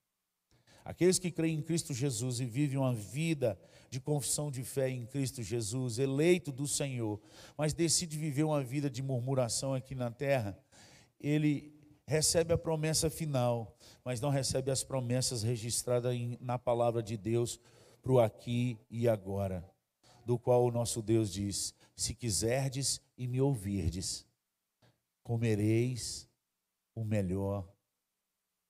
Aqueles 0.83 1.17
que 1.17 1.31
creem 1.31 1.57
em 1.57 1.61
Cristo 1.61 1.93
Jesus 1.93 2.39
e 2.39 2.45
vivem 2.45 2.77
uma 2.77 2.93
vida 2.93 3.59
de 3.89 3.99
confissão 3.99 4.51
de 4.51 4.63
fé 4.63 4.89
em 4.89 5.05
Cristo 5.05 5.41
Jesus, 5.41 5.99
eleito 5.99 6.51
do 6.51 6.67
Senhor, 6.67 7.19
mas 7.57 7.73
decide 7.73 8.17
viver 8.17 8.43
uma 8.43 8.63
vida 8.63 8.89
de 8.89 9.01
murmuração 9.01 9.73
aqui 9.73 9.95
na 9.95 10.11
terra, 10.11 10.57
ele 11.19 11.73
recebe 12.07 12.53
a 12.53 12.57
promessa 12.57 13.09
final, 13.09 13.75
mas 14.03 14.21
não 14.21 14.29
recebe 14.29 14.71
as 14.71 14.83
promessas 14.83 15.43
registradas 15.43 16.15
na 16.39 16.57
palavra 16.57 17.01
de 17.01 17.17
Deus 17.17 17.59
para 18.01 18.11
o 18.11 18.19
aqui 18.19 18.77
e 18.89 19.09
agora, 19.09 19.67
do 20.25 20.37
qual 20.37 20.63
o 20.63 20.71
nosso 20.71 21.01
Deus 21.01 21.31
diz: 21.31 21.73
Se 21.95 22.13
quiserdes 22.13 23.01
e 23.17 23.27
me 23.27 23.41
ouvirdes, 23.41 24.25
comereis 25.23 26.29
o 26.93 27.03
melhor 27.03 27.67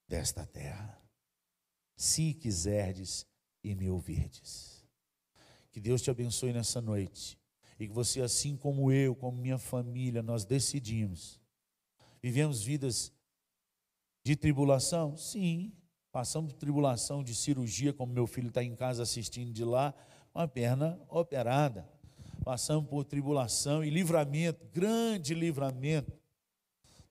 desta 0.08 0.46
terra. 0.46 0.98
Se 1.98 2.34
quiserdes 2.34 3.26
e 3.64 3.76
me 3.76 3.90
ouvirdes. 3.90 4.75
Que 5.76 5.82
Deus 5.82 6.02
te 6.02 6.10
abençoe 6.10 6.54
nessa 6.54 6.80
noite. 6.80 7.38
E 7.78 7.86
que 7.86 7.94
você, 7.94 8.22
assim 8.22 8.56
como 8.56 8.94
eu, 8.94 9.14
como 9.14 9.38
minha 9.38 9.58
família, 9.58 10.24
nós 10.24 10.46
decidimos 10.46 11.38
Vivemos 12.24 12.64
vidas 12.64 13.14
de 14.24 14.38
tribulação? 14.38 15.18
Sim. 15.18 15.74
Passamos 16.14 16.54
por 16.54 16.60
tribulação 16.60 17.22
de 17.22 17.36
cirurgia, 17.36 17.92
como 17.92 18.14
meu 18.14 18.26
filho 18.26 18.48
está 18.48 18.64
em 18.64 18.74
casa 18.74 19.04
assistindo 19.04 19.52
de 19.52 19.66
lá, 19.66 19.94
uma 20.34 20.48
perna 20.48 20.98
operada. 21.10 21.86
Passamos 22.46 22.90
por 22.90 23.04
tribulação 23.04 23.84
e 23.84 23.90
livramento, 23.90 24.66
grande 24.72 25.34
livramento 25.34 26.18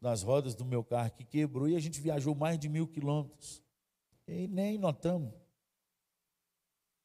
das 0.00 0.22
rodas 0.22 0.54
do 0.54 0.64
meu 0.64 0.82
carro 0.82 1.12
que 1.12 1.24
quebrou 1.24 1.68
e 1.68 1.76
a 1.76 1.80
gente 1.80 2.00
viajou 2.00 2.34
mais 2.34 2.58
de 2.58 2.70
mil 2.70 2.88
quilômetros. 2.88 3.62
E 4.26 4.48
nem 4.48 4.78
notamos. 4.78 5.43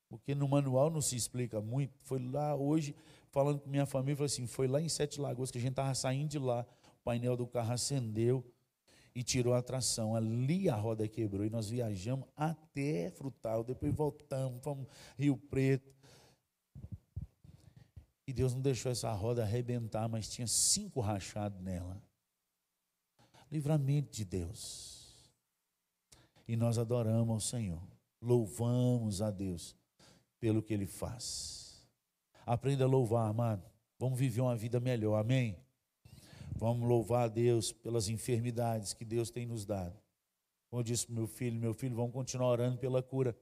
Porque 0.09 0.33
no 0.33 0.47
manual 0.47 0.89
não 0.89 1.01
se 1.01 1.15
explica 1.15 1.61
muito. 1.61 1.93
Foi 2.03 2.19
lá 2.19 2.55
hoje, 2.55 2.95
falando 3.31 3.59
com 3.59 3.69
minha 3.69 3.85
família, 3.85 4.17
falei 4.17 4.25
assim: 4.25 4.47
foi 4.47 4.67
lá 4.67 4.81
em 4.81 4.89
Sete 4.89 5.21
Lagoas 5.21 5.51
que 5.51 5.59
a 5.59 5.61
gente 5.61 5.71
estava 5.71 5.93
saindo 5.93 6.29
de 6.29 6.39
lá 6.39 6.65
painel 7.03 7.35
do 7.35 7.47
carro 7.47 7.73
acendeu 7.73 8.45
e 9.15 9.23
tirou 9.23 9.53
a 9.53 9.61
tração. 9.61 10.15
Ali 10.15 10.69
a 10.69 10.75
roda 10.75 11.07
quebrou 11.07 11.45
e 11.45 11.49
nós 11.49 11.69
viajamos 11.69 12.27
até 12.35 13.09
Frutal. 13.09 13.63
Depois 13.63 13.93
voltamos, 13.93 14.61
fomos 14.63 14.87
Rio 15.17 15.35
Preto. 15.35 15.91
E 18.27 18.33
Deus 18.33 18.53
não 18.53 18.61
deixou 18.61 18.91
essa 18.91 19.11
roda 19.11 19.41
arrebentar, 19.41 20.07
mas 20.07 20.29
tinha 20.29 20.45
cinco 20.45 20.99
rachados 20.99 21.59
nela. 21.61 21.99
Livramento 23.51 24.11
de 24.11 24.23
Deus. 24.23 25.33
E 26.47 26.55
nós 26.55 26.77
adoramos 26.77 27.33
ao 27.33 27.39
Senhor. 27.39 27.81
Louvamos 28.21 29.21
a 29.21 29.31
Deus 29.31 29.78
pelo 30.39 30.61
que 30.61 30.73
Ele 30.73 30.87
faz. 30.87 31.87
Aprenda 32.45 32.85
a 32.85 32.87
louvar, 32.87 33.29
amado. 33.29 33.63
Vamos 33.97 34.17
viver 34.17 34.41
uma 34.41 34.55
vida 34.55 34.79
melhor. 34.79 35.19
Amém? 35.19 35.57
Vamos 36.55 36.87
louvar 36.87 37.25
a 37.25 37.27
Deus 37.27 37.71
pelas 37.71 38.09
enfermidades 38.09 38.93
que 38.93 39.05
Deus 39.05 39.29
tem 39.29 39.45
nos 39.45 39.65
dado. 39.65 39.97
Como 40.69 40.81
eu 40.81 40.83
disse 40.83 41.05
para 41.05 41.15
meu 41.15 41.27
filho, 41.27 41.59
meu 41.59 41.73
filho, 41.73 41.95
vamos 41.95 42.13
continuar 42.13 42.49
orando 42.49 42.77
pela 42.77 43.01
cura. 43.01 43.37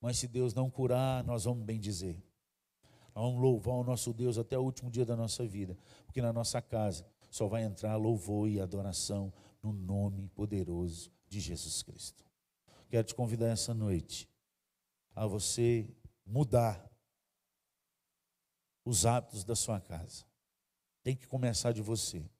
Mas 0.00 0.18
se 0.18 0.28
Deus 0.28 0.54
não 0.54 0.70
curar, 0.70 1.24
nós 1.24 1.44
vamos 1.44 1.64
bem 1.64 1.80
dizer. 1.80 2.16
Vamos 3.14 3.40
louvar 3.40 3.74
o 3.74 3.84
nosso 3.84 4.12
Deus 4.12 4.38
até 4.38 4.56
o 4.56 4.62
último 4.62 4.90
dia 4.90 5.04
da 5.04 5.16
nossa 5.16 5.44
vida. 5.46 5.76
Porque 6.06 6.22
na 6.22 6.32
nossa 6.32 6.62
casa 6.62 7.04
só 7.30 7.46
vai 7.46 7.64
entrar 7.64 7.96
louvor 7.96 8.48
e 8.48 8.60
adoração 8.60 9.32
no 9.62 9.72
nome 9.72 10.28
poderoso 10.28 11.10
de 11.28 11.40
Jesus 11.40 11.82
Cristo. 11.82 12.24
Quero 12.88 13.06
te 13.06 13.14
convidar 13.14 13.48
essa 13.48 13.74
noite 13.74 14.28
a 15.14 15.26
você 15.26 15.88
mudar 16.28 16.88
os 18.84 19.06
hábitos 19.06 19.44
da 19.44 19.56
sua 19.56 19.80
casa. 19.80 20.24
Tem 21.02 21.16
que 21.16 21.26
começar 21.26 21.72
de 21.72 21.82
você. 21.82 22.30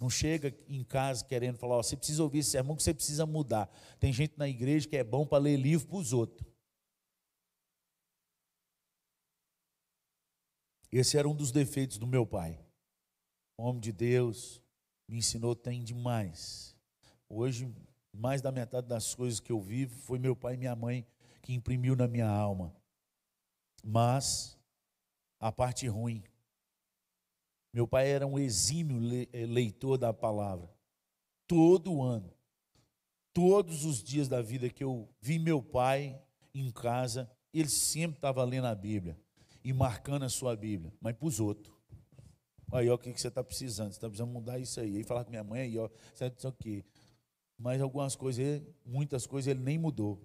Não 0.00 0.10
chega 0.10 0.54
em 0.68 0.82
casa 0.84 1.24
querendo 1.24 1.56
falar, 1.56 1.76
você 1.76 1.96
precisa 1.96 2.22
ouvir 2.22 2.40
esse 2.40 2.50
sermão 2.50 2.76
que 2.76 2.82
você 2.82 2.92
precisa 2.92 3.24
mudar. 3.24 3.70
Tem 3.98 4.12
gente 4.12 4.36
na 4.36 4.48
igreja 4.48 4.88
que 4.88 4.96
é 4.96 5.04
bom 5.04 5.26
para 5.26 5.38
ler 5.38 5.56
livro 5.56 5.86
para 5.86 5.96
os 5.96 6.12
outros. 6.12 6.46
Esse 10.90 11.16
era 11.16 11.28
um 11.28 11.34
dos 11.34 11.50
defeitos 11.50 11.96
do 11.96 12.06
meu 12.06 12.26
pai. 12.26 12.60
homem 13.56 13.80
de 13.80 13.92
Deus, 13.92 14.62
me 15.08 15.18
ensinou 15.18 15.54
tem 15.54 15.82
demais. 15.82 16.76
Hoje, 17.28 17.72
mais 18.12 18.40
da 18.42 18.52
metade 18.52 18.86
das 18.86 19.14
coisas 19.14 19.40
que 19.40 19.50
eu 19.50 19.60
vivo 19.60 19.96
foi 19.98 20.18
meu 20.18 20.36
pai 20.36 20.54
e 20.54 20.58
minha 20.58 20.76
mãe 20.76 21.06
que 21.44 21.54
imprimiu 21.54 21.94
na 21.94 22.08
minha 22.08 22.28
alma. 22.28 22.74
Mas 23.82 24.58
a 25.38 25.52
parte 25.52 25.86
ruim 25.86 26.24
meu 27.74 27.88
pai 27.88 28.08
era 28.08 28.24
um 28.24 28.38
exímio 28.38 29.28
eh, 29.32 29.46
leitor 29.46 29.98
da 29.98 30.12
palavra. 30.12 30.72
Todo 31.44 32.00
ano, 32.00 32.32
todos 33.32 33.84
os 33.84 34.00
dias 34.00 34.28
da 34.28 34.40
vida 34.40 34.70
que 34.70 34.84
eu 34.84 35.08
vi 35.20 35.40
meu 35.40 35.60
pai 35.60 36.22
em 36.54 36.70
casa, 36.70 37.28
ele 37.52 37.68
sempre 37.68 38.16
estava 38.18 38.44
lendo 38.44 38.68
a 38.68 38.74
Bíblia 38.76 39.18
e 39.64 39.72
marcando 39.72 40.24
a 40.24 40.28
sua 40.28 40.54
Bíblia, 40.54 40.94
mas 41.00 41.16
para 41.16 41.26
os 41.26 41.40
outros. 41.40 41.74
Aí, 42.70 42.88
ó, 42.88 42.94
o 42.94 42.98
que, 42.98 43.12
que 43.12 43.20
você 43.20 43.26
está 43.26 43.42
precisando? 43.42 43.88
Você 43.90 43.96
está 43.96 44.08
precisando 44.08 44.32
mudar 44.32 44.60
isso 44.60 44.78
aí. 44.78 44.98
Aí 44.98 45.02
falar 45.02 45.24
com 45.24 45.30
minha 45.30 45.42
mãe, 45.42 45.62
aí, 45.62 45.76
ó, 45.76 45.90
isso 46.14 46.46
aqui. 46.46 46.84
Mas 47.58 47.80
algumas 47.80 48.14
coisas, 48.14 48.62
muitas 48.86 49.26
coisas 49.26 49.50
ele 49.50 49.60
nem 49.60 49.78
mudou. 49.78 50.22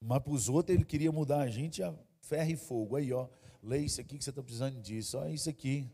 Mas 0.00 0.22
para 0.22 0.32
os 0.32 0.48
outros 0.48 0.74
ele 0.74 0.84
queria 0.84 1.10
mudar 1.10 1.40
a 1.40 1.48
gente 1.48 1.82
a 1.82 1.96
ferro 2.20 2.50
e 2.50 2.56
fogo. 2.56 2.96
Aí, 2.96 3.12
ó, 3.12 3.28
lê 3.62 3.78
isso 3.78 4.00
aqui 4.00 4.18
que 4.18 4.24
você 4.24 4.30
está 4.30 4.42
precisando 4.42 4.80
disso, 4.80 5.18
olha 5.18 5.32
isso 5.32 5.48
aqui. 5.48 5.90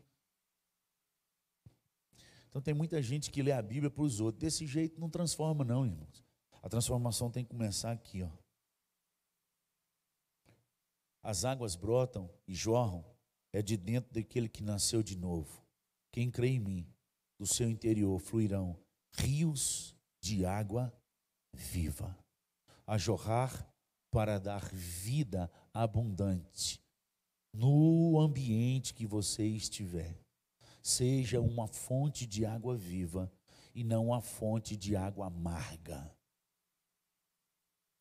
Então 2.49 2.61
tem 2.61 2.73
muita 2.73 3.01
gente 3.01 3.31
que 3.31 3.41
lê 3.41 3.53
a 3.53 3.61
Bíblia 3.61 3.89
para 3.89 4.03
os 4.03 4.19
outros. 4.19 4.41
Desse 4.41 4.67
jeito 4.67 4.99
não 4.99 5.09
transforma, 5.09 5.63
não, 5.63 5.85
irmãos. 5.85 6.23
A 6.61 6.67
transformação 6.67 7.31
tem 7.31 7.45
que 7.45 7.49
começar 7.49 7.91
aqui, 7.91 8.21
ó. 8.21 8.29
As 11.23 11.45
águas 11.45 11.75
brotam 11.75 12.29
e 12.47 12.53
jorram, 12.53 13.05
é 13.53 13.61
de 13.61 13.77
dentro 13.77 14.11
daquele 14.11 14.49
que 14.49 14.63
nasceu 14.63 15.01
de 15.01 15.15
novo. 15.15 15.63
Quem 16.11 16.29
crê 16.29 16.49
em 16.49 16.59
mim, 16.59 16.93
do 17.39 17.45
seu 17.45 17.69
interior 17.69 18.19
fluirão 18.19 18.77
rios 19.13 19.95
de 20.19 20.45
água 20.45 20.93
viva, 21.53 22.17
a 22.85 22.97
jorrar 22.97 23.70
para 24.11 24.37
dar 24.37 24.69
vida 24.73 25.49
abundante 25.73 26.81
no 27.53 28.19
ambiente 28.19 28.93
que 28.93 29.05
você 29.05 29.45
estiver. 29.45 30.15
Seja 30.81 31.39
uma 31.39 31.67
fonte 31.67 32.25
de 32.25 32.45
água 32.45 32.75
viva 32.75 33.31
e 33.73 33.83
não 33.83 34.07
uma 34.07 34.21
fonte 34.21 34.75
de 34.75 34.95
água 34.95 35.27
amarga. 35.27 36.11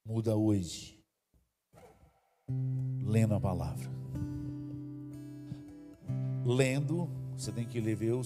Muda 0.04 0.36
hoje, 0.36 0.98
lendo 3.04 3.34
a 3.34 3.40
palavra. 3.40 3.88
Lendo, 6.44 7.08
você 7.36 7.52
tem 7.52 7.66
que 7.66 7.80
ler 7.80 7.96
o 8.14 8.24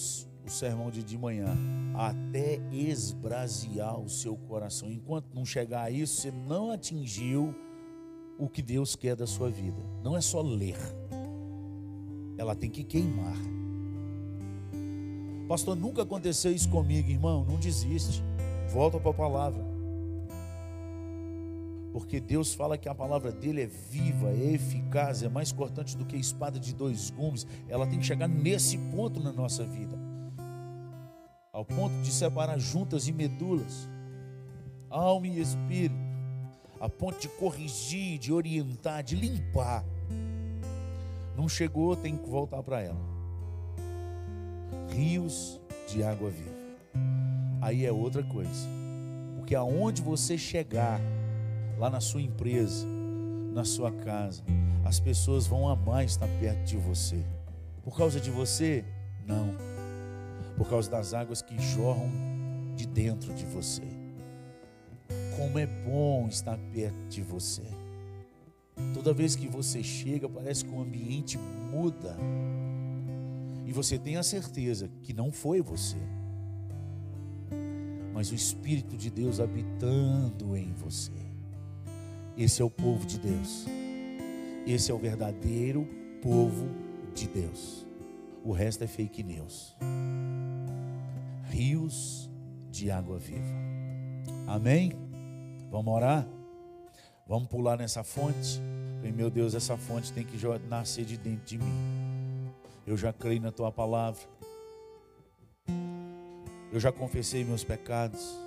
sermão 0.48 0.90
de 0.90 1.02
de 1.02 1.18
manhã, 1.18 1.54
até 1.94 2.56
esbrasear 2.72 3.98
o 3.98 4.08
seu 4.08 4.36
coração. 4.36 4.90
Enquanto 4.90 5.34
não 5.34 5.44
chegar 5.44 5.82
a 5.82 5.90
isso, 5.90 6.22
você 6.22 6.30
não 6.30 6.70
atingiu 6.70 7.54
o 8.38 8.48
que 8.48 8.62
Deus 8.62 8.96
quer 8.96 9.16
da 9.16 9.26
sua 9.26 9.50
vida. 9.50 9.80
Não 10.02 10.16
é 10.16 10.20
só 10.20 10.40
ler, 10.40 10.76
ela 12.36 12.54
tem 12.54 12.70
que 12.70 12.84
queimar. 12.84 13.36
Pastor, 15.48 15.76
nunca 15.76 16.02
aconteceu 16.02 16.52
isso 16.52 16.68
comigo, 16.70 17.10
irmão. 17.10 17.44
Não 17.44 17.56
desiste. 17.56 18.22
Volta 18.72 18.98
para 18.98 19.10
a 19.10 19.14
palavra. 19.14 19.64
Porque 21.92 22.18
Deus 22.18 22.54
fala 22.54 22.78
que 22.78 22.88
a 22.88 22.94
palavra 22.94 23.30
dele 23.30 23.62
é 23.62 23.66
viva, 23.66 24.30
é 24.30 24.54
eficaz, 24.54 25.22
é 25.22 25.28
mais 25.28 25.52
cortante 25.52 25.96
do 25.96 26.04
que 26.04 26.16
a 26.16 26.18
espada 26.18 26.58
de 26.58 26.74
dois 26.74 27.10
gumes. 27.10 27.46
Ela 27.68 27.86
tem 27.86 27.98
que 27.98 28.06
chegar 28.06 28.26
nesse 28.26 28.78
ponto 28.78 29.20
na 29.20 29.32
nossa 29.32 29.64
vida 29.64 29.96
ao 31.54 31.64
ponto 31.64 31.94
de 32.02 32.10
separar 32.10 32.58
juntas 32.58 33.06
e 33.06 33.12
medulas, 33.12 33.88
alma 34.90 35.28
e 35.28 35.40
espírito, 35.40 35.94
a 36.80 36.88
ponto 36.88 37.20
de 37.20 37.28
corrigir, 37.28 38.18
de 38.18 38.32
orientar, 38.32 39.02
de 39.02 39.16
limpar. 39.16 39.84
Não 41.36 41.48
chegou, 41.48 41.96
tem 41.96 42.16
que 42.16 42.28
voltar 42.28 42.62
para 42.62 42.80
ela. 42.80 43.00
Rios 44.90 45.60
de 45.88 46.02
água 46.02 46.30
viva. 46.30 46.54
Aí 47.60 47.84
é 47.84 47.92
outra 47.92 48.22
coisa. 48.22 48.68
Porque 49.36 49.54
aonde 49.54 50.00
você 50.02 50.38
chegar, 50.38 51.00
lá 51.78 51.90
na 51.90 52.00
sua 52.00 52.22
empresa, 52.22 52.86
na 53.52 53.64
sua 53.64 53.90
casa, 53.90 54.42
as 54.84 55.00
pessoas 55.00 55.46
vão 55.46 55.68
amar 55.68 56.04
estar 56.04 56.28
perto 56.40 56.64
de 56.64 56.76
você. 56.76 57.24
Por 57.82 57.96
causa 57.96 58.20
de 58.20 58.30
você? 58.30 58.84
Não. 59.26 59.54
Por 60.56 60.68
causa 60.68 60.90
das 60.90 61.14
águas 61.14 61.42
que 61.42 61.58
jorram 61.58 62.10
de 62.76 62.86
dentro 62.86 63.32
de 63.34 63.44
você. 63.44 63.82
Como 65.36 65.58
é 65.58 65.66
bom 65.66 66.26
estar 66.28 66.58
perto 66.72 67.08
de 67.08 67.22
você. 67.22 67.62
Toda 68.92 69.12
vez 69.12 69.36
que 69.36 69.46
você 69.46 69.82
chega, 69.82 70.28
parece 70.28 70.64
que 70.64 70.74
o 70.74 70.80
ambiente 70.80 71.38
muda. 71.38 72.16
E 73.66 73.72
você 73.72 73.98
tem 73.98 74.16
a 74.16 74.22
certeza 74.22 74.90
que 75.02 75.12
não 75.12 75.32
foi 75.32 75.60
você, 75.60 75.96
mas 78.12 78.30
o 78.30 78.34
Espírito 78.34 78.96
de 78.96 79.10
Deus 79.10 79.40
habitando 79.40 80.56
em 80.56 80.72
você. 80.72 81.12
Esse 82.36 82.62
é 82.62 82.64
o 82.64 82.70
povo 82.70 83.06
de 83.06 83.18
Deus. 83.18 83.66
Esse 84.66 84.90
é 84.90 84.94
o 84.94 84.98
verdadeiro 84.98 85.88
povo 86.22 86.68
de 87.14 87.28
Deus. 87.28 87.86
O 88.44 88.52
resto 88.52 88.84
é 88.84 88.86
fake 88.86 89.22
news. 89.22 89.76
Rios 91.44 92.30
de 92.70 92.90
água 92.90 93.18
viva. 93.18 93.54
Amém? 94.46 94.92
Vamos 95.74 95.92
orar? 95.92 96.24
Vamos 97.26 97.48
pular 97.48 97.76
nessa 97.76 98.04
fonte? 98.04 98.60
meu 99.12 99.28
Deus, 99.28 99.54
essa 99.54 99.76
fonte 99.76 100.12
tem 100.12 100.24
que 100.24 100.38
nascer 100.68 101.04
de 101.04 101.16
dentro 101.16 101.44
de 101.44 101.58
mim. 101.58 102.52
Eu 102.86 102.96
já 102.96 103.12
creio 103.12 103.40
na 103.40 103.50
tua 103.50 103.72
palavra. 103.72 104.22
Eu 106.72 106.78
já 106.78 106.92
confessei 106.92 107.44
meus 107.44 107.64
pecados 107.64 108.38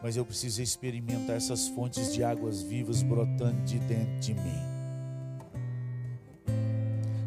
mas 0.00 0.16
eu 0.18 0.24
preciso 0.24 0.60
experimentar 0.60 1.34
essas 1.34 1.66
fontes 1.68 2.12
de 2.12 2.22
águas 2.22 2.60
vivas 2.60 3.02
brotando 3.02 3.62
de 3.62 3.78
dentro 3.78 4.20
de 4.20 4.34
mim. 4.34 4.62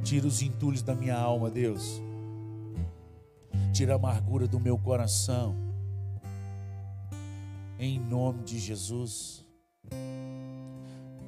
Tira 0.04 0.28
os 0.28 0.44
entulhos 0.44 0.84
da 0.84 0.94
minha 0.94 1.18
alma, 1.18 1.50
Deus. 1.50 2.00
Tira 3.74 3.94
a 3.94 3.96
amargura 3.96 4.48
do 4.48 4.60
meu 4.60 4.78
coração. 4.78 5.67
Em 7.80 8.00
nome 8.00 8.44
de 8.44 8.58
Jesus. 8.58 9.46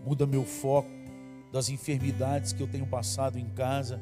Muda 0.04 0.26
meu 0.26 0.44
foco 0.44 0.90
das 1.52 1.70
enfermidades 1.70 2.54
que 2.54 2.62
eu 2.62 2.68
tenho 2.68 2.88
passado 2.88 3.38
em 3.38 3.48
casa 3.50 4.02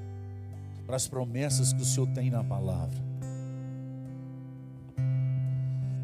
para 0.85 0.95
as 0.95 1.09
promessas 1.09 1.73
que 1.73 1.81
o 1.81 1.85
Senhor 1.85 2.07
tem 2.13 2.29
na 2.29 2.41
palavra. 2.41 2.97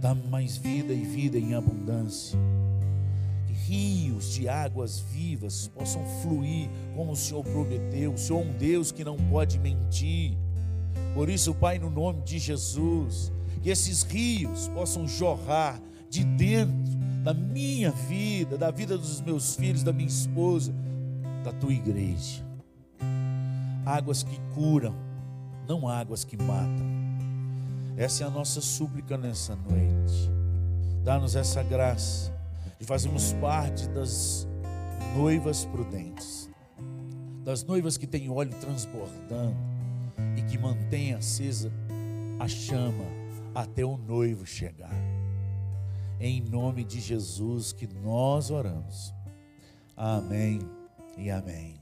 Dá 0.01 0.13
mais 0.13 0.57
vida 0.57 0.91
e 0.91 1.01
vida 1.01 1.37
em 1.37 1.53
abundância. 1.53 2.37
Que 3.47 3.53
rios 3.53 4.33
de 4.33 4.49
águas 4.49 4.99
vivas 4.99 5.69
possam 5.69 6.05
fluir 6.21 6.69
como 6.93 7.13
o 7.13 7.15
Senhor 7.15 7.41
prometeu. 7.41 8.13
O 8.13 8.17
Senhor 8.17 8.41
é 8.41 8.43
um 8.43 8.51
Deus 8.57 8.91
que 8.91 9.05
não 9.05 9.15
pode 9.15 9.57
mentir. 9.57 10.37
Por 11.13 11.29
isso, 11.29 11.55
Pai, 11.55 11.79
no 11.79 11.89
nome 11.89 12.21
de 12.23 12.37
Jesus, 12.37 13.31
que 13.61 13.69
esses 13.69 14.03
rios 14.03 14.67
possam 14.67 15.07
jorrar 15.07 15.81
de 16.13 16.23
dentro 16.23 16.93
da 17.23 17.33
minha 17.33 17.89
vida, 17.89 18.55
da 18.55 18.69
vida 18.69 18.95
dos 18.95 19.19
meus 19.19 19.55
filhos, 19.55 19.81
da 19.81 19.91
minha 19.91 20.07
esposa, 20.07 20.71
da 21.43 21.51
tua 21.51 21.73
igreja. 21.73 22.45
Águas 23.83 24.21
que 24.21 24.39
curam, 24.53 24.93
não 25.67 25.87
águas 25.87 26.23
que 26.23 26.37
matam. 26.37 26.85
Essa 27.97 28.23
é 28.23 28.27
a 28.27 28.29
nossa 28.29 28.61
súplica 28.61 29.17
nessa 29.17 29.55
noite. 29.55 30.31
Dá-nos 31.03 31.35
essa 31.35 31.63
graça 31.63 32.31
de 32.79 32.85
fazermos 32.85 33.33
parte 33.41 33.87
das 33.89 34.47
noivas 35.15 35.65
prudentes, 35.65 36.47
das 37.43 37.63
noivas 37.63 37.97
que 37.97 38.05
têm 38.05 38.29
óleo 38.29 38.53
transbordando 38.61 39.57
e 40.37 40.43
que 40.43 40.59
mantém 40.59 41.15
acesa 41.15 41.71
a 42.39 42.47
chama 42.47 43.03
até 43.55 43.83
o 43.83 43.97
noivo 43.97 44.45
chegar. 44.45 45.12
Em 46.25 46.39
nome 46.39 46.85
de 46.85 47.01
Jesus 47.01 47.73
que 47.73 47.85
nós 47.85 48.49
oramos. 48.49 49.13
Amém 49.93 50.61
e 51.17 51.29
amém. 51.29 51.81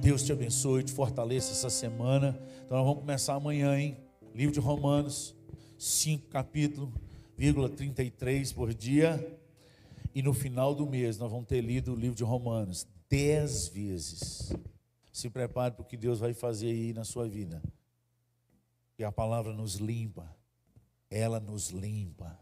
Deus 0.00 0.22
te 0.22 0.32
abençoe, 0.32 0.82
te 0.82 0.90
fortaleça 0.94 1.52
essa 1.52 1.68
semana. 1.68 2.40
Então 2.64 2.78
nós 2.78 2.86
vamos 2.86 3.00
começar 3.00 3.34
amanhã, 3.34 3.78
hein? 3.78 3.98
Livro 4.34 4.54
de 4.54 4.60
Romanos, 4.60 5.36
5 5.76 6.28
capítulo, 6.28 6.90
vírgula 7.36 7.68
33 7.68 8.50
por 8.50 8.72
dia. 8.72 9.38
E 10.14 10.22
no 10.22 10.32
final 10.32 10.74
do 10.74 10.86
mês 10.86 11.18
nós 11.18 11.30
vamos 11.30 11.46
ter 11.46 11.60
lido 11.60 11.92
o 11.92 11.96
livro 11.96 12.16
de 12.16 12.24
Romanos 12.24 12.88
dez 13.10 13.68
vezes. 13.68 14.54
Se 15.12 15.28
prepare 15.28 15.74
para 15.74 15.82
o 15.82 15.84
que 15.84 15.98
Deus 15.98 16.18
vai 16.18 16.32
fazer 16.32 16.68
aí 16.68 16.94
na 16.94 17.04
sua 17.04 17.28
vida. 17.28 17.62
Que 18.94 19.04
a 19.04 19.12
palavra 19.12 19.52
nos 19.52 19.74
limpa. 19.74 20.34
Ela 21.10 21.38
nos 21.38 21.68
limpa. 21.68 22.40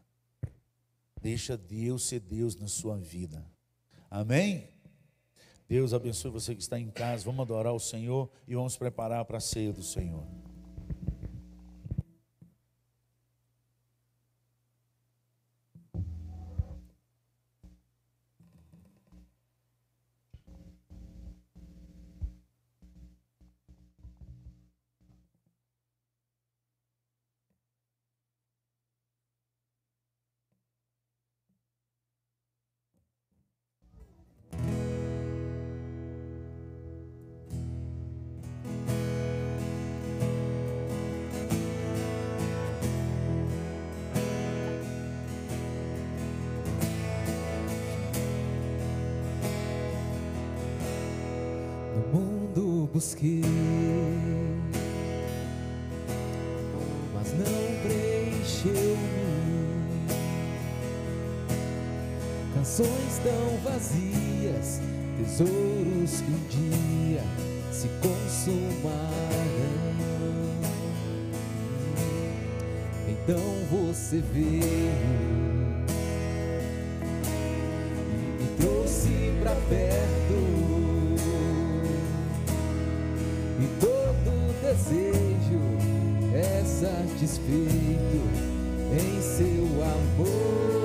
Deixa 1.20 1.56
Deus 1.56 2.04
ser 2.04 2.20
Deus 2.20 2.56
na 2.56 2.68
sua 2.68 2.96
vida. 2.96 3.44
Amém? 4.10 4.68
Deus 5.68 5.92
abençoe 5.92 6.30
você 6.30 6.54
que 6.54 6.62
está 6.62 6.78
em 6.78 6.90
casa. 6.90 7.24
Vamos 7.24 7.42
adorar 7.42 7.74
o 7.74 7.80
Senhor 7.80 8.30
e 8.46 8.54
vamos 8.54 8.76
preparar 8.76 9.24
para 9.24 9.36
a 9.38 9.40
ceia 9.40 9.72
do 9.72 9.82
Senhor. 9.82 10.26
busquei, 52.98 53.42
mas 57.14 57.32
não 57.32 57.80
preencheu-me. 57.84 59.28
Canções 62.54 63.20
tão 63.22 63.56
vazias, 63.62 64.80
tesouros 65.16 66.22
que 66.22 66.32
um 66.32 66.42
dia 66.48 67.22
se 67.70 67.88
consumarão. 68.02 68.98
Então 73.06 73.38
você 73.70 74.20
veio. 74.32 75.47
satisfeito 87.28 88.22
em 88.90 89.20
seu 89.20 89.84
amor. 89.84 90.77